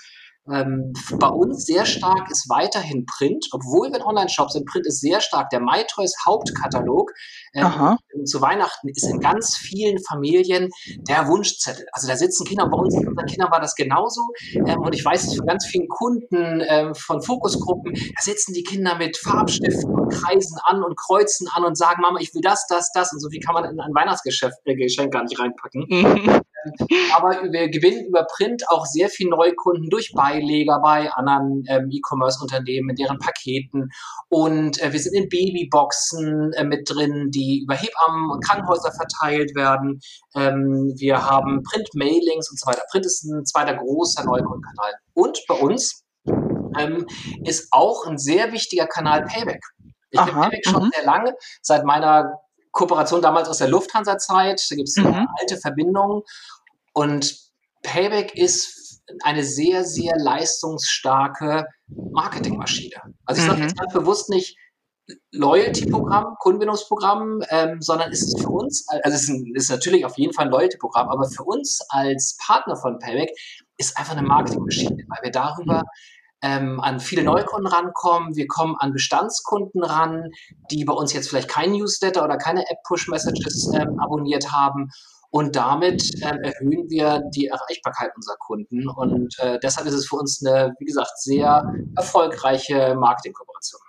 Ähm, 0.50 0.92
bei 1.18 1.28
uns 1.28 1.66
sehr 1.66 1.87
stark 1.87 2.28
ist 2.30 2.49
weiterhin 2.49 3.06
Print, 3.06 3.46
obwohl 3.52 3.90
wir 3.90 3.96
ein 3.96 4.02
Online-Shop 4.02 4.50
sind. 4.50 4.66
Print 4.66 4.87
ist 4.87 5.00
sehr 5.00 5.20
stark. 5.20 5.50
Der 5.50 5.61
MyToys 5.61 6.14
Hauptkatalog 6.26 7.12
ähm, 7.54 7.96
zu 8.25 8.40
Weihnachten 8.40 8.88
ist 8.88 9.04
in 9.04 9.20
ganz 9.20 9.56
vielen 9.56 9.99
Familien 10.02 10.70
der 11.08 11.28
Wunschzettel. 11.28 11.87
Also 11.92 12.08
da 12.08 12.16
sitzen 12.16 12.44
Kinder, 12.44 12.68
bei 12.68 12.76
uns 12.76 12.94
unseren 12.96 13.26
Kindern 13.26 13.52
war 13.52 13.61
das 13.61 13.76
genauso. 13.76 14.22
Ähm, 14.54 14.80
und 14.80 14.94
ich 14.94 15.04
weiß 15.04 15.28
es 15.28 15.37
von 15.37 15.46
ganz 15.46 15.64
vielen 15.66 15.88
Kunden 15.88 16.62
ähm, 16.66 16.94
von 16.94 17.22
Fokusgruppen, 17.22 17.92
da 17.94 18.22
sitzen 18.22 18.52
die 18.52 18.64
Kinder 18.64 18.96
mit 18.96 19.16
Farbstiften 19.16 19.94
und 19.94 20.08
kreisen 20.12 20.58
an 20.64 20.82
und 20.82 20.96
kreuzen 20.96 21.49
an 21.54 21.64
und 21.64 21.76
sagen, 21.76 22.02
Mama, 22.02 22.18
ich 22.20 22.34
will 22.34 22.42
das, 22.42 22.66
das, 22.66 22.90
das. 22.92 23.12
Und 23.12 23.20
so 23.20 23.30
viel 23.30 23.40
kann 23.40 23.54
man 23.54 23.64
in 23.64 23.80
ein 23.80 23.94
Weihnachtsgeschenk 23.94 24.54
äh, 24.64 25.08
gar 25.08 25.22
nicht 25.22 25.38
reinpacken. 25.38 25.87
Mhm. 25.88 26.40
Aber 27.14 27.42
wir 27.50 27.69
gewinnen 27.69 28.07
über 28.07 28.25
Print 28.25 28.64
auch 28.69 28.87
sehr 28.87 29.09
viel 29.09 29.28
Neukunden 29.28 29.90
durch 29.90 30.12
Beileger 30.12 30.81
bei 30.81 31.11
anderen 31.12 31.64
ähm, 31.69 31.88
E-Commerce-Unternehmen, 31.90 32.90
in 32.90 32.97
deren 32.97 33.19
Paketen. 33.19 33.90
Und 34.28 34.81
äh, 34.83 34.92
wir 34.92 35.00
sind 35.00 35.14
in 35.14 35.28
Babyboxen 35.28 36.52
äh, 36.54 36.64
mit 36.64 36.88
drin, 36.88 37.31
die 37.31 37.62
über 37.64 37.75
Hebammen 37.75 38.31
und 38.31 38.45
Krankenhäuser 38.45 38.92
verteilt 38.92 39.54
werden. 39.54 40.00
Ähm, 40.35 40.92
wir 40.97 41.28
haben 41.28 41.62
Print-Mailings 41.62 42.50
und 42.50 42.61
so 42.61 42.66
weiter. 42.66 42.83
Print 42.90 43.07
ist 43.07 43.25
ein 43.25 43.45
zweiter 43.45 43.75
großer 43.75 44.25
Neukundenkanal. 44.25 44.95
Und 45.14 45.38
bei 45.49 45.54
uns 45.54 46.04
ähm, 46.78 47.07
ist 47.45 47.69
auch 47.73 48.07
ein 48.07 48.19
sehr 48.19 48.52
wichtiger 48.52 48.87
Kanal 48.87 49.25
Payback. 49.25 49.61
Ich 50.11 50.21
kenne 50.21 50.33
Payback 50.33 50.66
schon 50.66 50.85
mhm. 50.85 50.90
sehr 50.95 51.04
lange, 51.04 51.35
seit 51.62 51.85
meiner 51.85 52.38
Kooperation 52.73 53.23
damals 53.23 53.49
aus 53.49 53.58
der 53.58 53.69
Lufthansa-Zeit. 53.69 54.63
Da 54.71 54.76
gibt 54.76 54.89
es 54.89 54.97
mhm. 54.97 55.28
alte 55.41 55.58
Verbindungen. 55.58 56.23
Und 56.93 57.37
Payback 57.83 58.35
ist 58.35 59.02
eine 59.23 59.45
sehr, 59.45 59.85
sehr 59.85 60.17
leistungsstarke 60.17 61.67
Marketingmaschine. 61.89 62.97
Also 63.26 63.43
ich 63.43 63.47
sage 63.47 63.59
mhm. 63.59 63.65
jetzt 63.65 63.78
ganz 63.78 63.93
bewusst 63.93 64.31
nicht 64.31 64.57
Loyalty-Programm, 65.33 66.37
Kundenbindungsprogramm, 66.39 67.43
ähm, 67.50 67.83
sondern 67.83 68.13
ist 68.13 68.23
es 68.23 68.41
für 68.41 68.49
uns, 68.49 68.87
also 68.89 69.17
es 69.17 69.25
ist, 69.25 69.28
ein, 69.28 69.52
ist 69.55 69.71
natürlich 69.71 70.05
auf 70.05 70.17
jeden 70.17 70.33
Fall 70.33 70.47
ein 70.47 70.50
Loyalty-Programm, 70.52 71.09
aber 71.09 71.28
für 71.28 71.43
uns 71.43 71.81
als 71.89 72.37
Partner 72.45 72.76
von 72.76 72.99
Payback 72.99 73.31
ist 73.76 73.99
einfach 73.99 74.17
eine 74.17 74.26
Marketingmaschine, 74.26 75.05
weil 75.09 75.23
wir 75.23 75.33
darüber 75.33 75.83
ähm, 76.43 76.81
an 76.81 77.00
viele 77.00 77.25
Neukunden 77.25 77.67
rankommen. 77.67 78.37
Wir 78.37 78.47
kommen 78.47 78.76
an 78.78 78.93
Bestandskunden 78.93 79.83
ran, 79.83 80.31
die 80.71 80.85
bei 80.85 80.93
uns 80.93 81.13
jetzt 81.13 81.28
vielleicht 81.28 81.49
kein 81.49 81.73
Newsletter 81.73 82.25
oder 82.25 82.37
keine 82.37 82.69
App-Push-Messages 82.69 83.73
ähm, 83.75 83.99
abonniert 84.00 84.52
haben. 84.52 84.91
Und 85.32 85.56
damit 85.56 86.10
ähm, 86.23 86.42
erhöhen 86.42 86.90
wir 86.90 87.23
die 87.34 87.47
Erreichbarkeit 87.47 88.12
unserer 88.14 88.36
Kunden. 88.36 88.86
Und 88.86 89.34
äh, 89.38 89.58
deshalb 89.62 89.86
ist 89.86 89.95
es 89.95 90.06
für 90.06 90.16
uns 90.16 90.45
eine, 90.45 90.75
wie 90.78 90.84
gesagt, 90.84 91.18
sehr 91.23 91.73
erfolgreiche 91.97 92.95
Marketingkooperation. 92.95 93.80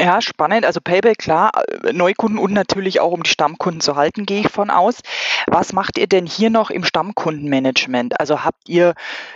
Ja, 0.00 0.22
spannend. 0.22 0.64
Also 0.64 0.80
Payback, 0.82 1.18
klar, 1.18 1.52
äh, 1.84 1.92
Neukunden 1.92 2.38
und 2.38 2.54
natürlich 2.54 3.00
auch 3.00 3.12
um 3.12 3.22
die 3.22 3.28
Stammkunden 3.28 3.82
zu 3.82 3.96
halten, 3.96 4.24
gehe 4.24 4.40
ich 4.40 4.48
von 4.48 4.70
aus. 4.70 5.00
Was 5.46 5.74
macht 5.74 5.98
ihr 5.98 6.06
denn 6.06 6.24
hier 6.24 6.48
noch 6.48 6.70
im 6.70 6.84
Stammkundenmanagement? 6.84 8.18
Also 8.18 8.42
habt 8.42 8.66
ihr, 8.66 8.94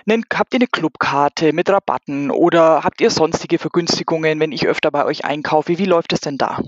einen, 0.08 0.24
habt 0.32 0.54
ihr 0.54 0.60
eine 0.60 0.68
Clubkarte 0.68 1.52
mit 1.52 1.68
Rabatten 1.68 2.30
oder 2.30 2.82
habt 2.82 3.02
ihr 3.02 3.10
sonstige 3.10 3.58
Vergünstigungen, 3.58 4.40
wenn 4.40 4.52
ich 4.52 4.66
öfter 4.66 4.90
bei 4.90 5.04
euch 5.04 5.26
einkaufe? 5.26 5.76
Wie 5.76 5.84
läuft 5.84 6.14
es 6.14 6.20
denn 6.20 6.38
da? 6.38 6.60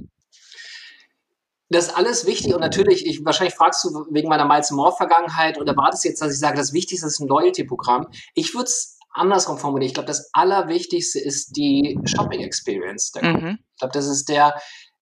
Das 1.71 1.89
ist 1.89 1.97
alles 1.97 2.27
wichtig 2.27 2.55
und 2.55 2.61
natürlich, 2.61 3.07
ich, 3.07 3.25
wahrscheinlich 3.25 3.55
fragst 3.55 3.85
du 3.85 4.07
wegen 4.11 4.29
meiner 4.29 4.47
Miles 4.47 4.71
More 4.71 4.95
Vergangenheit 4.97 5.59
und 5.59 5.69
erwartest 5.69 6.05
jetzt, 6.05 6.23
dass 6.23 6.33
ich 6.33 6.39
sage, 6.39 6.57
das 6.57 6.73
Wichtigste 6.73 7.07
ist 7.07 7.21
ein 7.21 7.29
Loyalty-Programm. 7.29 8.07
Ich 8.35 8.55
würde 8.55 8.65
es 8.65 8.99
andersrum 9.13 9.59
formulieren. 9.59 9.89
Ich 9.89 9.95
glaube, 9.95 10.07
das 10.07 10.31
Allerwichtigste 10.33 11.19
ist 11.19 11.57
die 11.57 11.99
Shopping 12.05 12.41
Experience. 12.41 13.13
Mhm. 13.21 13.59
Ich 13.75 13.79
glaube, 13.81 13.93
das 13.93 14.07
ist 14.07 14.29
der 14.29 14.55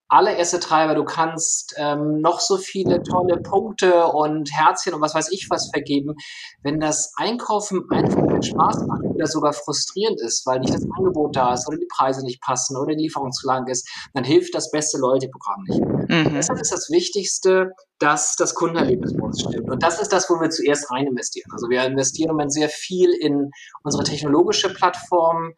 allererste 0.08 0.60
Treiber. 0.60 0.94
Du 0.94 1.04
kannst 1.04 1.74
ähm, 1.76 2.20
noch 2.20 2.40
so 2.40 2.56
viele 2.56 3.02
tolle 3.02 3.38
Punkte 3.38 4.06
und 4.06 4.50
Herzchen 4.52 4.94
und 4.94 5.00
was 5.00 5.14
weiß 5.14 5.32
ich 5.32 5.48
was 5.50 5.70
vergeben. 5.70 6.14
Wenn 6.62 6.80
das 6.80 7.12
Einkaufen 7.16 7.82
einfach 7.90 8.26
keinen 8.26 8.42
Spaß 8.42 8.86
macht 8.86 9.02
oder 9.02 9.26
sogar 9.26 9.52
frustrierend 9.52 10.20
ist, 10.20 10.46
weil 10.46 10.60
nicht 10.60 10.74
das 10.74 10.86
Angebot 10.96 11.34
da 11.34 11.54
ist 11.54 11.66
oder 11.68 11.78
die 11.78 11.88
Preise 11.92 12.24
nicht 12.24 12.40
passen 12.40 12.76
oder 12.76 12.94
die 12.94 13.02
Lieferung 13.04 13.32
zu 13.32 13.46
lang 13.46 13.66
ist, 13.66 13.88
dann 14.14 14.24
hilft 14.24 14.54
das 14.54 14.70
beste 14.70 14.98
Loyalty-Programm 14.98 15.64
nicht. 15.64 15.95
Mhm. 16.08 16.34
Deshalb 16.34 16.60
ist 16.60 16.72
das 16.72 16.90
Wichtigste, 16.90 17.70
dass 17.98 18.36
das 18.36 18.54
Kundenerlebnis 18.54 19.16
bei 19.16 19.22
uns 19.22 19.40
stimmt. 19.40 19.70
Und 19.70 19.82
das 19.82 20.00
ist 20.00 20.12
das, 20.12 20.28
wo 20.28 20.40
wir 20.40 20.50
zuerst 20.50 20.90
rein 20.90 21.06
investieren. 21.06 21.50
Also 21.52 21.68
wir 21.68 21.84
investieren 21.84 22.30
im 22.30 22.36
Moment 22.36 22.52
sehr 22.52 22.68
viel 22.68 23.10
in 23.20 23.50
unsere 23.82 24.04
technologische 24.04 24.72
Plattform, 24.72 25.52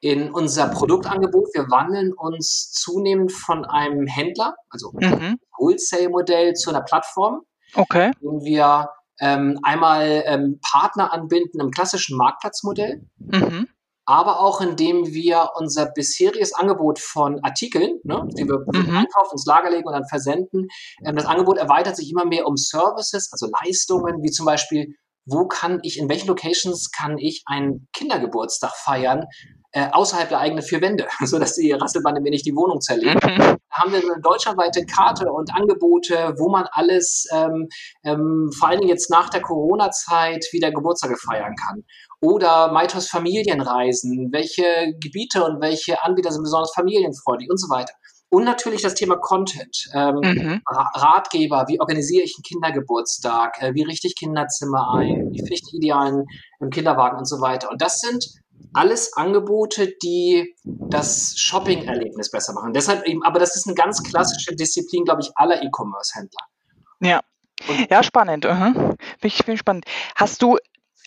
in 0.00 0.30
unser 0.30 0.68
Produktangebot. 0.68 1.48
Wir 1.54 1.70
wandeln 1.70 2.12
uns 2.12 2.72
zunehmend 2.72 3.32
von 3.32 3.64
einem 3.64 4.06
Händler, 4.06 4.54
also 4.68 4.92
mhm. 4.94 5.38
Wholesale-Modell, 5.58 6.54
zu 6.54 6.70
einer 6.70 6.82
Plattform, 6.82 7.42
okay. 7.74 8.12
wo 8.20 8.44
wir 8.44 8.88
ähm, 9.20 9.58
einmal 9.62 10.24
ähm, 10.26 10.60
Partner 10.60 11.12
anbinden 11.12 11.60
im 11.60 11.70
klassischen 11.70 12.16
Marktplatzmodell, 12.16 13.02
mhm. 13.18 13.68
Aber 14.06 14.40
auch 14.40 14.60
indem 14.60 15.06
wir 15.06 15.50
unser 15.56 15.86
bisheriges 15.86 16.52
Angebot 16.52 16.98
von 16.98 17.42
Artikeln, 17.42 18.00
ne, 18.04 18.26
die 18.36 18.46
wir 18.46 18.58
mhm. 18.60 18.96
einkaufen, 18.96 19.32
ins 19.32 19.46
Lager 19.46 19.70
legen 19.70 19.86
und 19.86 19.94
dann 19.94 20.08
versenden, 20.08 20.68
ähm, 21.04 21.16
das 21.16 21.26
Angebot 21.26 21.58
erweitert 21.58 21.96
sich 21.96 22.10
immer 22.10 22.24
mehr 22.24 22.46
um 22.46 22.56
Services, 22.56 23.30
also 23.32 23.48
Leistungen, 23.62 24.22
wie 24.22 24.30
zum 24.30 24.46
Beispiel 24.46 24.94
wo 25.26 25.46
kann 25.46 25.80
ich, 25.82 25.98
in 25.98 26.08
welchen 26.08 26.28
Locations 26.28 26.90
kann 26.90 27.16
ich 27.16 27.44
einen 27.46 27.88
Kindergeburtstag 27.94 28.72
feiern, 28.76 29.24
äh, 29.74 29.88
außerhalb 29.90 30.28
der 30.28 30.38
eigenen 30.38 30.62
vier 30.62 30.80
Wände, 30.80 31.08
sodass 31.24 31.54
die 31.54 31.72
Rasselbande 31.72 32.20
mir 32.20 32.30
nicht 32.30 32.46
die 32.46 32.54
Wohnung 32.54 32.80
zerlegt. 32.80 33.24
Mhm. 33.24 33.38
Da 33.38 33.56
haben 33.72 33.92
wir 33.92 33.98
eine 33.98 34.20
deutschlandweite 34.22 34.86
Karte 34.86 35.32
und 35.32 35.52
Angebote, 35.52 36.34
wo 36.38 36.48
man 36.48 36.66
alles, 36.70 37.26
ähm, 37.32 37.68
ähm, 38.04 38.50
vor 38.56 38.68
allen 38.68 38.78
Dingen 38.78 38.90
jetzt 38.90 39.10
nach 39.10 39.30
der 39.30 39.42
Corona-Zeit, 39.42 40.46
wieder 40.52 40.70
Geburtstage 40.70 41.16
feiern 41.16 41.56
kann. 41.56 41.82
Oder 42.20 42.72
Maitos 42.72 43.08
Familienreisen, 43.08 44.30
welche 44.32 44.94
Gebiete 45.00 45.44
und 45.44 45.60
welche 45.60 46.02
Anbieter 46.04 46.30
sind 46.30 46.44
besonders 46.44 46.72
familienfreundlich 46.72 47.50
und 47.50 47.60
so 47.60 47.68
weiter. 47.68 47.92
Und 48.30 48.44
natürlich 48.44 48.82
das 48.82 48.94
Thema 48.94 49.16
Content. 49.16 49.90
Ähm, 49.92 50.20
mhm. 50.22 50.60
Ratgeber, 50.66 51.66
wie 51.68 51.80
organisiere 51.80 52.22
ich 52.22 52.34
einen 52.36 52.42
Kindergeburtstag, 52.42 53.60
äh, 53.60 53.74
wie 53.74 53.82
richte 53.82 54.06
ich 54.06 54.16
Kinderzimmer 54.16 54.94
ein, 54.94 55.30
wie 55.32 55.38
finde 55.38 55.54
ich 55.54 55.62
die 55.62 55.76
idealen 55.76 56.24
im 56.60 56.70
Kinderwagen 56.70 57.18
und 57.18 57.28
so 57.28 57.40
weiter. 57.40 57.70
Und 57.70 57.82
das 57.82 58.00
sind 58.00 58.24
alles 58.72 59.16
Angebote, 59.16 59.94
die 60.02 60.54
das 60.64 61.34
Shopping-Erlebnis 61.38 62.30
besser 62.30 62.52
machen. 62.54 62.72
Deshalb 62.72 63.06
eben, 63.06 63.22
aber 63.22 63.38
das 63.38 63.56
ist 63.56 63.66
eine 63.66 63.74
ganz 63.74 64.02
klassische 64.02 64.54
Disziplin, 64.54 65.04
glaube 65.04 65.22
ich, 65.22 65.30
aller 65.36 65.62
E-Commerce-Händler. 65.62 66.46
Ja. 67.00 67.20
ja, 67.88 68.02
spannend. 68.02 68.46
-huh. 68.46 68.74
Bin 68.74 68.96
ich 69.22 69.44
bin 69.44 69.56
spannend. 69.56 69.84
Hast 70.16 70.42
du 70.42 70.58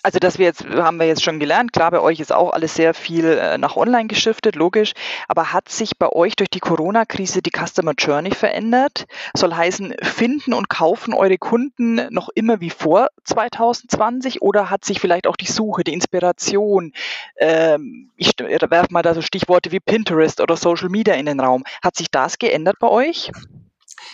also 0.04 0.20
das 0.20 0.38
wir 0.38 0.46
jetzt, 0.46 0.66
haben 0.66 1.00
wir 1.00 1.08
jetzt 1.08 1.24
schon 1.24 1.40
gelernt, 1.40 1.74
klar, 1.74 1.92
bei 1.92 2.00
euch 2.00 2.20
ist 2.20 2.32
auch 2.32 2.52
alles 2.52 2.76
sehr 2.76 2.94
viel 2.94 3.26
äh, 3.26 3.58
nach 3.58 3.76
online 3.76 4.08
geschiftet, 4.08 4.56
logisch, 4.56 4.94
aber 5.28 5.54
hat 5.54 5.70
sich 5.70 5.98
bei 5.98 6.10
euch 6.10 6.36
durch 6.36 6.50
die 6.50 6.60
Corona-Krise 6.60 7.42
die 7.42 7.52
Customer 7.52 7.94
Journey 7.98 8.32
verändert? 8.32 9.06
Soll 9.36 9.54
heißen, 9.54 9.96
finden 10.02 10.54
und 10.54 10.70
kaufen 10.70 11.14
eure 11.14 11.38
Kunden 11.38 12.08
noch 12.10 12.30
immer 12.30 12.60
wie 12.60 12.70
vor 12.70 13.10
2020 13.26 14.42
oder 14.42 14.70
hat 14.70 14.86
sich 14.86 15.00
vielleicht 15.00 15.28
auch 15.28 15.36
die 15.36 15.52
Suche, 15.52 15.84
die 15.84 15.94
Inspiration, 15.94 16.94
ähm, 17.38 18.12
ich 18.16 18.34
werfe 18.38 18.88
mal 18.92 19.02
da 19.02 19.14
so 19.14 19.22
Stichworte 19.22 19.72
wie 19.72 19.80
Pinterest 19.80 20.42
oder 20.42 20.58
Social 20.58 20.90
Media 20.90 21.16
in 21.16 21.26
den 21.26 21.40
Raum, 21.40 21.64
hat 21.82 21.96
sich 21.96 22.10
das 22.12 22.38
geändert 22.38 22.78
bei 22.80 22.88
euch? 22.88 23.32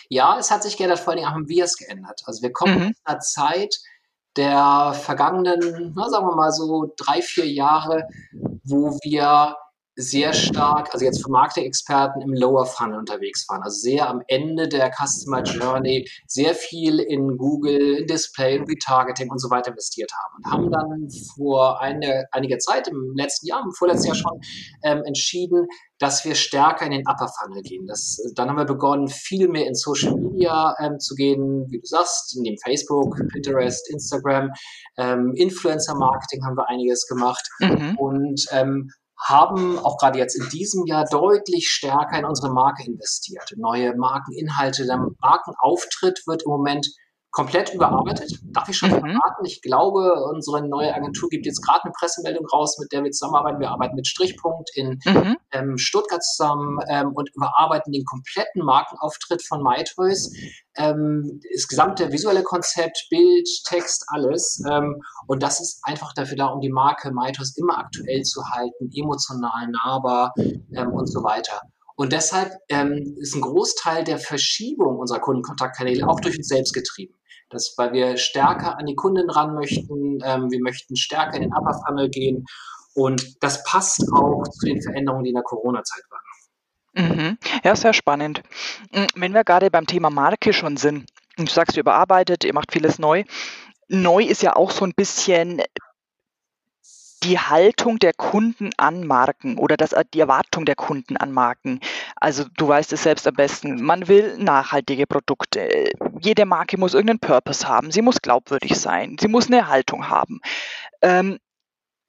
Ja, 0.10 0.38
es 0.40 0.52
hat 0.52 0.64
sich 0.64 0.78
geändert, 0.78 1.00
vor 1.00 1.14
allem 1.14 1.30
haben 1.30 1.48
wir 1.50 1.64
es 1.64 1.78
geändert. 1.78 2.22
Also 2.26 2.42
wir 2.42 2.52
kommen 2.52 2.80
mhm. 2.80 2.88
aus 2.88 2.96
einer 3.06 3.20
Zeit, 3.20 3.80
der 4.36 4.94
vergangenen, 4.94 5.94
na, 5.96 6.10
sagen 6.10 6.28
wir 6.28 6.36
mal 6.36 6.52
so 6.52 6.94
drei, 6.98 7.22
vier 7.22 7.48
Jahre, 7.48 8.08
wo 8.64 8.98
wir 9.04 9.56
sehr 9.96 10.34
stark, 10.34 10.90
also 10.92 11.06
jetzt 11.06 11.24
für 11.24 11.30
Marketing-Experten 11.30 12.22
im 12.22 12.34
Lower 12.34 12.66
Funnel 12.66 12.98
unterwegs 12.98 13.48
waren, 13.48 13.62
also 13.62 13.78
sehr 13.78 14.10
am 14.10 14.22
Ende 14.28 14.68
der 14.68 14.92
Customer 14.92 15.44
Journey, 15.44 16.10
sehr 16.26 16.56
viel 16.56 17.00
in 17.00 17.38
Google, 17.38 18.00
in 18.00 18.08
Display, 18.08 18.56
in 18.56 18.64
Retargeting 18.64 19.30
und 19.30 19.40
so 19.40 19.50
weiter 19.52 19.70
investiert 19.70 20.12
haben. 20.12 20.38
Und 20.38 20.52
haben 20.52 20.72
dann 20.72 21.10
vor 21.36 21.80
eine, 21.80 22.26
einiger 22.32 22.58
Zeit, 22.58 22.88
im 22.88 23.14
letzten 23.16 23.48
Jahr, 23.48 23.62
im 23.64 23.72
vorletzten 23.72 24.08
Jahr 24.08 24.16
schon, 24.16 24.42
ähm, 24.84 25.04
entschieden, 25.06 25.68
dass 26.04 26.26
wir 26.26 26.36
stärker 26.36 26.86
in 26.86 26.92
den 26.92 27.08
Upper 27.08 27.30
Funnel 27.30 27.62
gehen. 27.62 27.88
Das, 27.88 28.22
dann 28.36 28.50
haben 28.50 28.58
wir 28.58 28.66
begonnen, 28.66 29.08
viel 29.08 29.48
mehr 29.48 29.66
in 29.66 29.74
Social 29.74 30.14
Media 30.16 30.76
ähm, 30.80 31.00
zu 31.00 31.16
gehen, 31.16 31.66
wie 31.70 31.80
du 31.80 31.86
sagst, 31.86 32.38
neben 32.42 32.58
Facebook, 32.58 33.16
Pinterest, 33.32 33.90
Instagram, 33.90 34.52
ähm, 34.98 35.32
Influencer 35.36 35.96
Marketing 35.96 36.44
haben 36.46 36.58
wir 36.58 36.68
einiges 36.68 37.08
gemacht 37.08 37.48
mhm. 37.60 37.96
und 37.98 38.46
ähm, 38.52 38.90
haben 39.26 39.80
auch 39.80 39.98
gerade 39.98 40.20
jetzt 40.20 40.36
in 40.36 40.50
diesem 40.50 40.86
Jahr 40.88 41.06
deutlich 41.10 41.70
stärker 41.70 42.20
in 42.20 42.26
unsere 42.26 42.52
Marke 42.52 42.84
investiert. 42.86 43.54
Neue 43.56 43.96
Markeninhalte, 43.96 44.86
der 44.86 44.98
Markenauftritt 45.22 46.22
wird 46.28 46.44
im 46.44 46.52
Moment 46.52 46.86
komplett 47.34 47.74
überarbeitet. 47.74 48.32
Darf 48.54 48.70
ich 48.70 48.78
schon 48.78 48.92
mhm. 48.92 49.00
verraten? 49.00 49.44
Ich 49.44 49.62
glaube, 49.62 50.14
unsere 50.32 50.66
neue 50.68 50.94
Agentur 50.94 51.30
gibt 51.30 51.46
jetzt 51.48 51.66
gerade 51.66 51.84
eine 51.84 51.92
Pressemeldung 51.92 52.46
raus, 52.46 52.78
mit 52.80 52.92
der 52.92 53.04
wir 53.04 53.12
zusammenarbeiten. 53.12 53.60
Wir 53.60 53.72
arbeiten 53.72 53.96
mit 53.96 54.08
Strichpunkt 54.08 54.70
in 54.76 55.00
mhm. 55.04 55.38
ähm, 55.52 55.78
Stuttgart 55.78 56.24
zusammen 56.24 56.78
ähm, 56.88 57.12
und 57.14 57.30
überarbeiten 57.36 57.92
den 57.92 58.06
kompletten 58.06 58.64
Markenauftritt 58.64 59.44
von 59.44 59.64
MyToys. 59.64 60.32
Ähm, 60.78 61.42
das 61.52 61.68
gesamte 61.68 62.12
visuelle 62.12 62.44
Konzept, 62.44 63.08
Bild, 63.10 63.50
Text, 63.66 64.06
alles. 64.10 64.64
Ähm, 64.70 65.02
und 65.26 65.42
das 65.42 65.60
ist 65.60 65.82
einfach 65.84 66.14
dafür 66.14 66.38
da, 66.38 66.46
um 66.48 66.62
die 66.62 66.72
Marke 66.72 67.12
MyToys 67.12 67.58
immer 67.58 67.80
aktuell 67.80 68.22
zu 68.22 68.44
halten, 68.52 68.92
emotional, 68.96 69.70
nahbar 69.70 70.34
ähm, 70.38 70.94
und 70.94 71.08
so 71.08 71.24
weiter. 71.24 71.62
Und 71.96 72.12
deshalb 72.12 72.52
ähm, 72.70 73.16
ist 73.20 73.36
ein 73.36 73.42
Großteil 73.42 74.04
der 74.04 74.18
Verschiebung 74.18 74.98
unserer 74.98 75.20
Kundenkontaktkanäle 75.20 76.08
auch 76.08 76.20
durch 76.20 76.38
uns 76.38 76.48
selbst 76.48 76.74
getrieben. 76.74 77.14
Das, 77.50 77.74
weil 77.78 77.94
wir 77.94 78.18
stärker 78.18 78.78
an 78.78 78.86
die 78.86 78.96
Kunden 78.96 79.30
ran 79.30 79.54
möchten, 79.54 80.20
ähm, 80.24 80.50
wir 80.52 80.62
möchten 80.62 80.96
stärker 80.96 81.36
in 81.36 81.44
den 81.44 81.54
Upper 81.54 81.80
Funnel 81.86 82.10
gehen 82.10 82.46
und 82.96 83.44
das 83.44 83.64
passt 83.64 84.04
auch 84.14 84.44
zu 84.44 84.66
den 84.66 84.82
Veränderungen, 84.82 85.24
die 85.24 85.30
in 85.30 85.36
der 85.36 85.44
Corona-Zeit 85.44 86.04
waren. 86.10 86.24
Mhm. 86.96 87.38
Ja, 87.64 87.76
sehr 87.76 87.94
spannend. 87.94 88.44
Hm, 88.92 89.08
wenn 89.16 89.34
wir 89.34 89.44
gerade 89.44 89.72
beim 89.72 89.88
Thema 89.88 90.10
Marke 90.10 90.54
schon 90.54 90.78
sind, 90.78 91.10
du 91.38 91.48
sagst, 91.48 91.76
ihr 91.76 91.82
überarbeitet, 91.82 92.44
ihr 92.44 92.54
macht 92.54 92.72
vieles 92.72 93.00
neu. 93.00 93.24
Neu 93.88 94.24
ist 94.24 94.44
ja 94.44 94.56
auch 94.56 94.72
so 94.72 94.86
ein 94.86 94.94
bisschen 94.96 95.62
die 97.24 97.40
Haltung 97.40 98.00
der 98.00 98.14
Kunden 98.14 98.72
an 98.78 99.06
Marken 99.08 99.58
oder 99.58 99.78
das, 99.78 99.96
die 100.14 100.20
Erwartung 100.20 100.66
der 100.66 100.76
Kunden 100.76 101.18
an 101.18 101.32
Marken. 101.32 101.80
Also 102.16 102.46
du 102.58 102.68
weißt 102.68 102.92
es 102.94 103.04
selbst 103.04 103.28
am 103.28 103.36
besten. 103.36 103.82
Man 103.82 104.08
will 104.08 104.38
nachhaltige 104.38 105.08
Produkte. 105.08 105.90
Jede 106.20 106.46
Marke 106.46 106.78
muss 106.78 106.94
irgendeinen 106.94 107.20
Purpose 107.20 107.68
haben. 107.68 107.92
Sie 107.92 108.02
muss 108.02 108.22
glaubwürdig 108.22 108.80
sein. 108.80 109.18
Sie 109.20 109.28
muss 109.28 109.48
eine 109.48 109.68
Haltung 109.68 110.10
haben. 110.10 110.42
Ähm, 111.02 111.40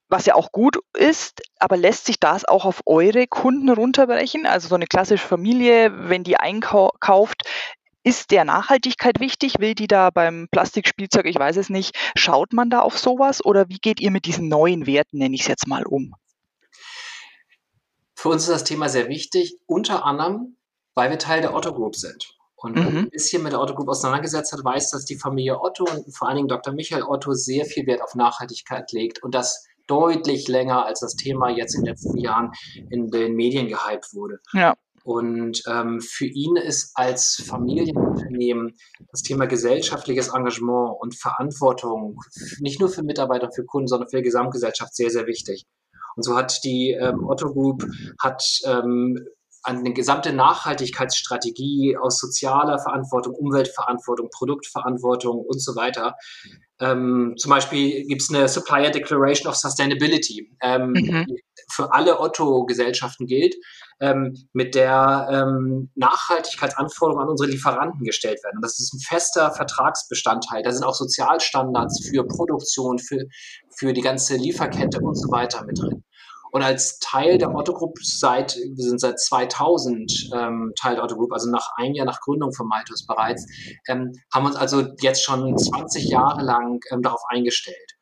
was 0.07 0.25
ja 0.27 0.35
auch 0.35 0.51
gut 0.51 0.77
ist, 0.93 1.41
aber 1.59 1.77
lässt 1.77 2.05
sich 2.05 2.19
das 2.19 2.45
auch 2.45 2.65
auf 2.65 2.81
eure 2.85 3.25
Kunden 3.25 3.69
runterbrechen? 3.69 4.45
Also 4.45 4.67
so 4.67 4.75
eine 4.75 4.85
klassische 4.85 5.27
Familie, 5.27 6.09
wenn 6.09 6.23
die 6.23 6.37
einkauft, 6.37 7.41
ist 8.05 8.29
der 8.29 8.45
Nachhaltigkeit 8.45 9.19
wichtig? 9.19 9.55
Will 9.59 9.73
die 9.73 9.87
da 9.87 10.11
beim 10.11 10.47
Plastikspielzeug, 10.51 11.25
ich 11.25 11.37
weiß 11.37 11.57
es 11.57 11.69
nicht, 11.69 11.97
schaut 12.15 12.53
man 12.53 12.69
da 12.69 12.81
auf 12.81 12.97
sowas 12.97 13.43
oder 13.43 13.67
wie 13.67 13.79
geht 13.79 13.99
ihr 13.99 14.11
mit 14.11 14.27
diesen 14.27 14.47
neuen 14.47 14.85
Werten, 14.85 15.17
nenne 15.17 15.33
ich 15.33 15.41
es 15.41 15.47
jetzt 15.47 15.67
mal, 15.67 15.85
um? 15.85 16.13
Für 18.13 18.29
uns 18.29 18.43
ist 18.43 18.51
das 18.51 18.63
Thema 18.63 18.89
sehr 18.89 19.09
wichtig, 19.09 19.57
unter 19.65 20.05
anderem, 20.05 20.55
weil 20.93 21.09
wir 21.09 21.17
Teil 21.17 21.41
der 21.41 21.55
Otto 21.55 21.73
Group 21.73 21.95
sind. 21.95 22.37
Und 22.55 22.75
mhm. 22.75 22.97
ein 22.97 23.09
bisschen 23.09 23.43
mit 23.43 23.51
der 23.51 23.59
Otto 23.59 23.75
Group 23.75 23.89
auseinandergesetzt 23.89 24.53
hat, 24.53 24.63
weiß, 24.63 24.91
dass 24.91 25.05
die 25.05 25.17
Familie 25.17 25.59
Otto 25.59 25.83
und 25.83 26.15
vor 26.15 26.27
allen 26.27 26.37
Dingen 26.37 26.47
Dr. 26.47 26.73
Michael 26.73 27.03
Otto 27.03 27.33
sehr 27.33 27.65
viel 27.65 27.85
Wert 27.87 28.01
auf 28.01 28.15
Nachhaltigkeit 28.15 28.91
legt 28.91 29.21
und 29.23 29.35
das 29.35 29.65
deutlich 29.87 30.47
länger, 30.47 30.85
als 30.85 30.99
das 30.99 31.15
Thema 31.15 31.49
jetzt 31.49 31.75
in 31.75 31.81
den 31.81 31.89
letzten 31.89 32.17
Jahren 32.17 32.51
in 32.89 33.09
den 33.09 33.35
Medien 33.35 33.67
gehypt 33.67 34.13
wurde. 34.13 34.39
Ja. 34.53 34.75
Und 35.05 35.61
ähm, 35.67 36.01
für 36.01 36.25
ihn 36.25 36.55
ist 36.55 36.91
als 36.95 37.43
Familienunternehmen 37.47 38.75
das 39.11 39.21
Thema 39.21 39.45
gesellschaftliches 39.45 40.29
Engagement 40.33 40.95
und 40.99 41.15
Verantwortung 41.15 42.19
nicht 42.59 42.79
nur 42.79 42.89
für 42.89 43.03
Mitarbeiter, 43.03 43.51
für 43.51 43.65
Kunden, 43.65 43.87
sondern 43.87 44.09
für 44.09 44.17
die 44.17 44.23
Gesamtgesellschaft 44.23 44.95
sehr, 44.95 45.11
sehr 45.11 45.27
wichtig. 45.27 45.65
Und 46.15 46.23
so 46.23 46.35
hat 46.35 46.63
die 46.63 46.97
ähm, 46.99 47.23
Otto 47.23 47.53
Group 47.53 47.85
hat 48.19 48.43
ähm, 48.65 49.19
eine 49.61 49.93
gesamte 49.93 50.33
Nachhaltigkeitsstrategie 50.33 51.97
aus 51.97 52.17
sozialer 52.17 52.79
Verantwortung, 52.79 53.35
Umweltverantwortung, 53.35 54.29
Produktverantwortung 54.31 55.37
und 55.37 55.61
so 55.61 55.75
weiter. 55.75 56.15
Ähm, 56.79 57.35
zum 57.37 57.51
Beispiel 57.51 58.05
gibt 58.05 58.21
es 58.21 58.29
eine 58.29 58.47
Supplier 58.47 58.91
Declaration 58.91 59.49
of 59.49 59.55
Sustainability, 59.55 60.51
ähm, 60.61 60.91
mhm. 60.91 61.25
die 61.27 61.43
für 61.71 61.93
alle 61.93 62.19
Otto-Gesellschaften 62.19 63.27
gilt 63.27 63.55
ähm, 64.01 64.35
mit 64.53 64.75
der 64.75 65.27
ähm, 65.31 65.89
Nachhaltigkeitsanforderungen 65.95 67.23
an 67.23 67.31
unsere 67.31 67.49
Lieferanten 67.49 68.03
gestellt 68.03 68.43
werden. 68.43 68.57
Und 68.57 68.65
das 68.65 68.79
ist 68.79 68.93
ein 68.93 68.99
fester 68.99 69.51
Vertragsbestandteil. 69.51 70.63
Da 70.63 70.71
sind 70.71 70.83
auch 70.83 70.95
Sozialstandards 70.95 72.07
für 72.09 72.25
Produktion, 72.27 72.99
für, 72.99 73.23
für 73.77 73.93
die 73.93 74.01
ganze 74.01 74.35
Lieferkette 74.35 74.99
und 74.99 75.15
so 75.15 75.31
weiter 75.31 75.63
mit 75.65 75.79
drin. 75.79 76.03
Und 76.55 76.61
als 76.61 76.99
Teil 76.99 77.37
der 77.37 77.53
Otto 77.53 77.73
Group 77.73 77.97
seit, 78.01 78.55
wir 78.55 78.81
sind 78.85 79.01
seit 79.01 79.19
2000 79.19 80.29
ähm, 80.33 80.71
Teil 80.79 80.95
der 80.95 81.03
Otto 81.03 81.17
Group, 81.17 81.33
also 81.33 81.51
nach 81.51 81.67
einem 81.75 81.95
Jahr 81.95 82.05
nach 82.05 82.21
Gründung 82.21 82.53
von 82.53 82.69
Maitos 82.69 83.05
bereits, 83.05 83.45
ähm, 83.89 84.13
haben 84.33 84.45
uns 84.45 84.55
also 84.55 84.85
jetzt 85.01 85.25
schon 85.25 85.57
20 85.57 86.05
Jahre 86.05 86.43
lang 86.43 86.79
ähm, 86.91 87.01
darauf 87.01 87.19
eingestellt. 87.27 87.97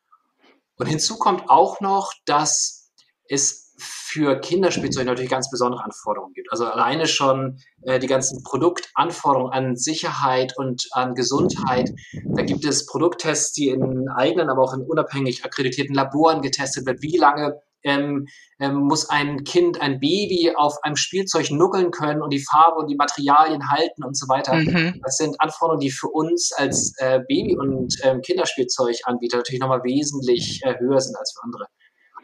Und 0.76 0.86
hinzu 0.86 1.18
kommt 1.18 1.50
auch 1.50 1.82
noch, 1.82 2.14
dass 2.28 2.92
es 3.28 3.74
für 3.80 4.40
Kinderspielzeug 4.40 5.08
natürlich 5.08 5.32
ganz 5.32 5.50
besondere 5.50 5.84
Anforderungen 5.84 6.34
gibt. 6.34 6.52
Also 6.52 6.68
alleine 6.68 7.08
schon 7.08 7.58
äh, 7.82 7.98
die 7.98 8.06
ganzen 8.06 8.44
Produktanforderungen 8.44 9.52
an 9.52 9.78
Sicherheit 9.78 10.56
und 10.58 10.86
an 10.92 11.16
Gesundheit. 11.16 11.90
Da 12.24 12.44
gibt 12.44 12.66
es 12.66 12.86
Produkttests, 12.86 13.54
die 13.54 13.70
in 13.70 14.10
eigenen, 14.10 14.52
aber 14.52 14.62
auch 14.62 14.76
in 14.76 14.84
unabhängig 14.84 15.44
akkreditierten 15.44 15.96
Laboren 15.96 16.44
getestet 16.44 16.86
wird. 16.86 17.02
Wie 17.02 17.18
lange 17.18 17.60
ähm, 17.84 18.28
ähm, 18.60 18.76
muss 18.76 19.10
ein 19.10 19.44
Kind, 19.44 19.82
ein 19.82 20.00
Baby 20.00 20.54
auf 20.56 20.78
einem 20.84 20.96
Spielzeug 20.96 21.52
nuckeln 21.52 21.92
können 21.92 22.22
und 22.22 22.32
die 22.32 22.44
Farbe 22.44 22.80
und 22.80 22.88
die 22.90 22.96
Materialien 22.96 23.70
halten 23.70 24.04
und 24.04 24.18
so 24.18 24.28
weiter. 24.28 24.56
Mhm. 24.56 25.02
Das 25.04 25.18
sind 25.18 25.40
Anforderungen, 25.40 25.82
die 25.82 25.92
für 25.92 26.08
uns 26.08 26.52
als 26.54 26.94
äh, 26.98 27.20
Baby- 27.28 27.58
und 27.58 27.96
ähm, 28.04 28.22
Kinderspielzeuganbieter 28.22 29.38
natürlich 29.38 29.62
nochmal 29.62 29.84
wesentlich 29.84 30.62
äh, 30.64 30.78
höher 30.80 31.02
sind 31.02 31.16
als 31.18 31.34
für 31.34 31.44
andere. 31.44 31.66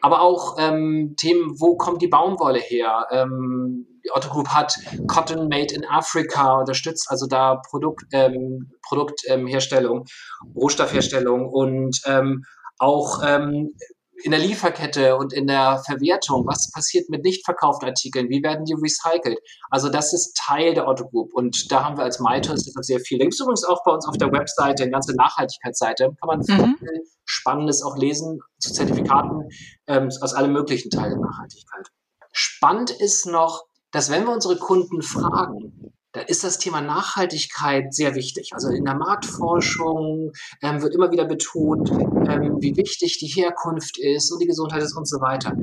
Aber 0.01 0.21
auch 0.21 0.55
ähm, 0.59 1.15
Themen, 1.17 1.59
wo 1.59 1.75
kommt 1.75 2.01
die 2.01 2.07
Baumwolle 2.07 2.59
her? 2.59 3.07
Ähm, 3.11 3.85
die 4.05 4.11
Otto 4.11 4.29
Group 4.29 4.47
hat 4.47 4.75
Cotton 5.07 5.49
Made 5.49 5.73
in 5.73 5.85
Africa 5.85 6.59
unterstützt, 6.59 7.07
also 7.09 7.27
da 7.27 7.61
Produkt, 7.69 8.05
ähm, 8.13 8.71
Produktherstellung, 8.87 10.05
Rohstoffherstellung 10.55 11.49
und 11.49 11.99
ähm, 12.05 12.45
auch 12.77 13.21
ähm, 13.25 13.75
in 14.23 14.31
der 14.31 14.39
Lieferkette 14.39 15.15
und 15.17 15.33
in 15.33 15.47
der 15.47 15.81
Verwertung? 15.85 16.45
Was 16.47 16.71
passiert 16.71 17.09
mit 17.09 17.23
nicht 17.23 17.45
verkauften 17.45 17.87
Artikeln? 17.87 18.29
Wie 18.29 18.43
werden 18.43 18.65
die 18.65 18.73
recycelt? 18.73 19.39
Also 19.69 19.89
das 19.89 20.13
ist 20.13 20.35
Teil 20.35 20.73
der 20.73 20.87
Otto 20.87 21.07
Group 21.07 21.33
und 21.33 21.71
da 21.71 21.85
haben 21.85 21.97
wir 21.97 22.03
als 22.03 22.19
Maitos 22.19 22.63
deshalb 22.63 22.85
sehr 22.85 22.99
viel. 22.99 23.19
Da 23.19 23.25
gibt 23.25 23.33
es 23.33 23.39
übrigens 23.39 23.63
auch 23.63 23.83
bei 23.83 23.91
uns 23.91 24.07
auf 24.07 24.17
der 24.17 24.31
Webseite, 24.31 24.83
eine 24.83 24.91
ganze 24.91 25.15
Nachhaltigkeitsseite, 25.15 26.11
kann 26.19 26.27
man 26.27 26.39
mhm. 26.39 26.77
viel 26.77 27.03
Spannendes 27.25 27.83
auch 27.83 27.97
lesen 27.97 28.39
zu 28.59 28.73
Zertifikaten 28.73 29.49
ähm, 29.87 30.09
aus 30.21 30.33
allen 30.33 30.51
möglichen 30.51 30.89
Teilen 30.89 31.19
der 31.19 31.29
Nachhaltigkeit. 31.29 31.87
Spannend 32.31 32.91
ist 32.91 33.25
noch, 33.25 33.65
dass 33.91 34.09
wenn 34.09 34.25
wir 34.25 34.33
unsere 34.33 34.57
Kunden 34.57 35.01
fragen, 35.01 35.78
da 36.13 36.21
ist 36.21 36.43
das 36.43 36.57
Thema 36.57 36.81
Nachhaltigkeit 36.81 37.93
sehr 37.93 38.15
wichtig. 38.15 38.51
Also 38.53 38.69
in 38.69 38.85
der 38.85 38.95
Marktforschung 38.95 40.31
ähm, 40.63 40.81
wird 40.81 40.95
immer 40.95 41.11
wieder 41.11 41.25
betont, 41.25 41.91
ähm, 41.91 42.57
wie 42.59 42.75
wichtig 42.75 43.19
die 43.19 43.27
Herkunft 43.27 43.99
ist 43.99 44.31
und 44.31 44.39
die 44.41 44.47
Gesundheit 44.47 44.81
ist 44.81 44.97
und 44.97 45.07
so 45.07 45.21
weiter. 45.21 45.53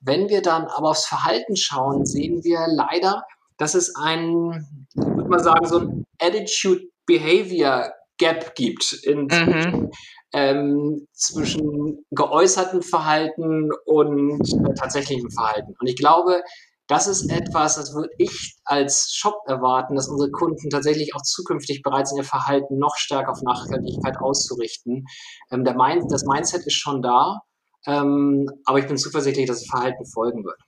Wenn 0.00 0.28
wir 0.28 0.40
dann 0.40 0.66
aber 0.66 0.90
aufs 0.90 1.06
Verhalten 1.06 1.56
schauen, 1.56 2.06
sehen 2.06 2.44
wir 2.44 2.66
leider, 2.68 3.24
dass 3.56 3.74
es 3.74 3.94
ein, 3.96 4.86
ich 4.94 5.04
würde 5.04 5.28
mal 5.28 5.42
sagen, 5.42 5.66
so 5.66 5.80
ein 5.80 6.04
Attitude-Behavior 6.20 7.92
Gap 8.18 8.54
gibt 8.54 8.92
in, 9.04 9.26
mhm. 9.26 9.90
ähm, 10.32 11.06
zwischen 11.12 12.04
geäußertem 12.10 12.82
Verhalten 12.82 13.70
und 13.86 14.40
äh, 14.40 14.74
tatsächlichem 14.74 15.30
Verhalten. 15.30 15.74
Und 15.78 15.86
ich 15.86 15.96
glaube, 15.96 16.42
das 16.88 17.06
ist 17.06 17.30
etwas, 17.30 17.76
das 17.76 17.94
würde 17.94 18.08
ich 18.16 18.56
als 18.64 19.12
Shop 19.12 19.42
erwarten, 19.46 19.94
dass 19.94 20.08
unsere 20.08 20.30
Kunden 20.30 20.70
tatsächlich 20.70 21.14
auch 21.14 21.22
zukünftig 21.22 21.82
bereit 21.82 22.08
sind, 22.08 22.18
ihr 22.18 22.24
Verhalten 22.24 22.78
noch 22.78 22.96
stärker 22.96 23.30
auf 23.32 23.42
Nachhaltigkeit 23.42 24.16
auszurichten. 24.18 25.04
Ähm, 25.50 25.64
der 25.64 25.76
Mind, 25.76 26.10
das 26.10 26.24
Mindset 26.24 26.66
ist 26.66 26.74
schon 26.74 27.02
da, 27.02 27.42
ähm, 27.86 28.48
aber 28.64 28.78
ich 28.78 28.86
bin 28.86 28.96
zuversichtlich, 28.96 29.46
dass 29.46 29.60
das 29.60 29.68
Verhalten 29.68 30.04
folgen 30.06 30.44
wird. 30.44 30.60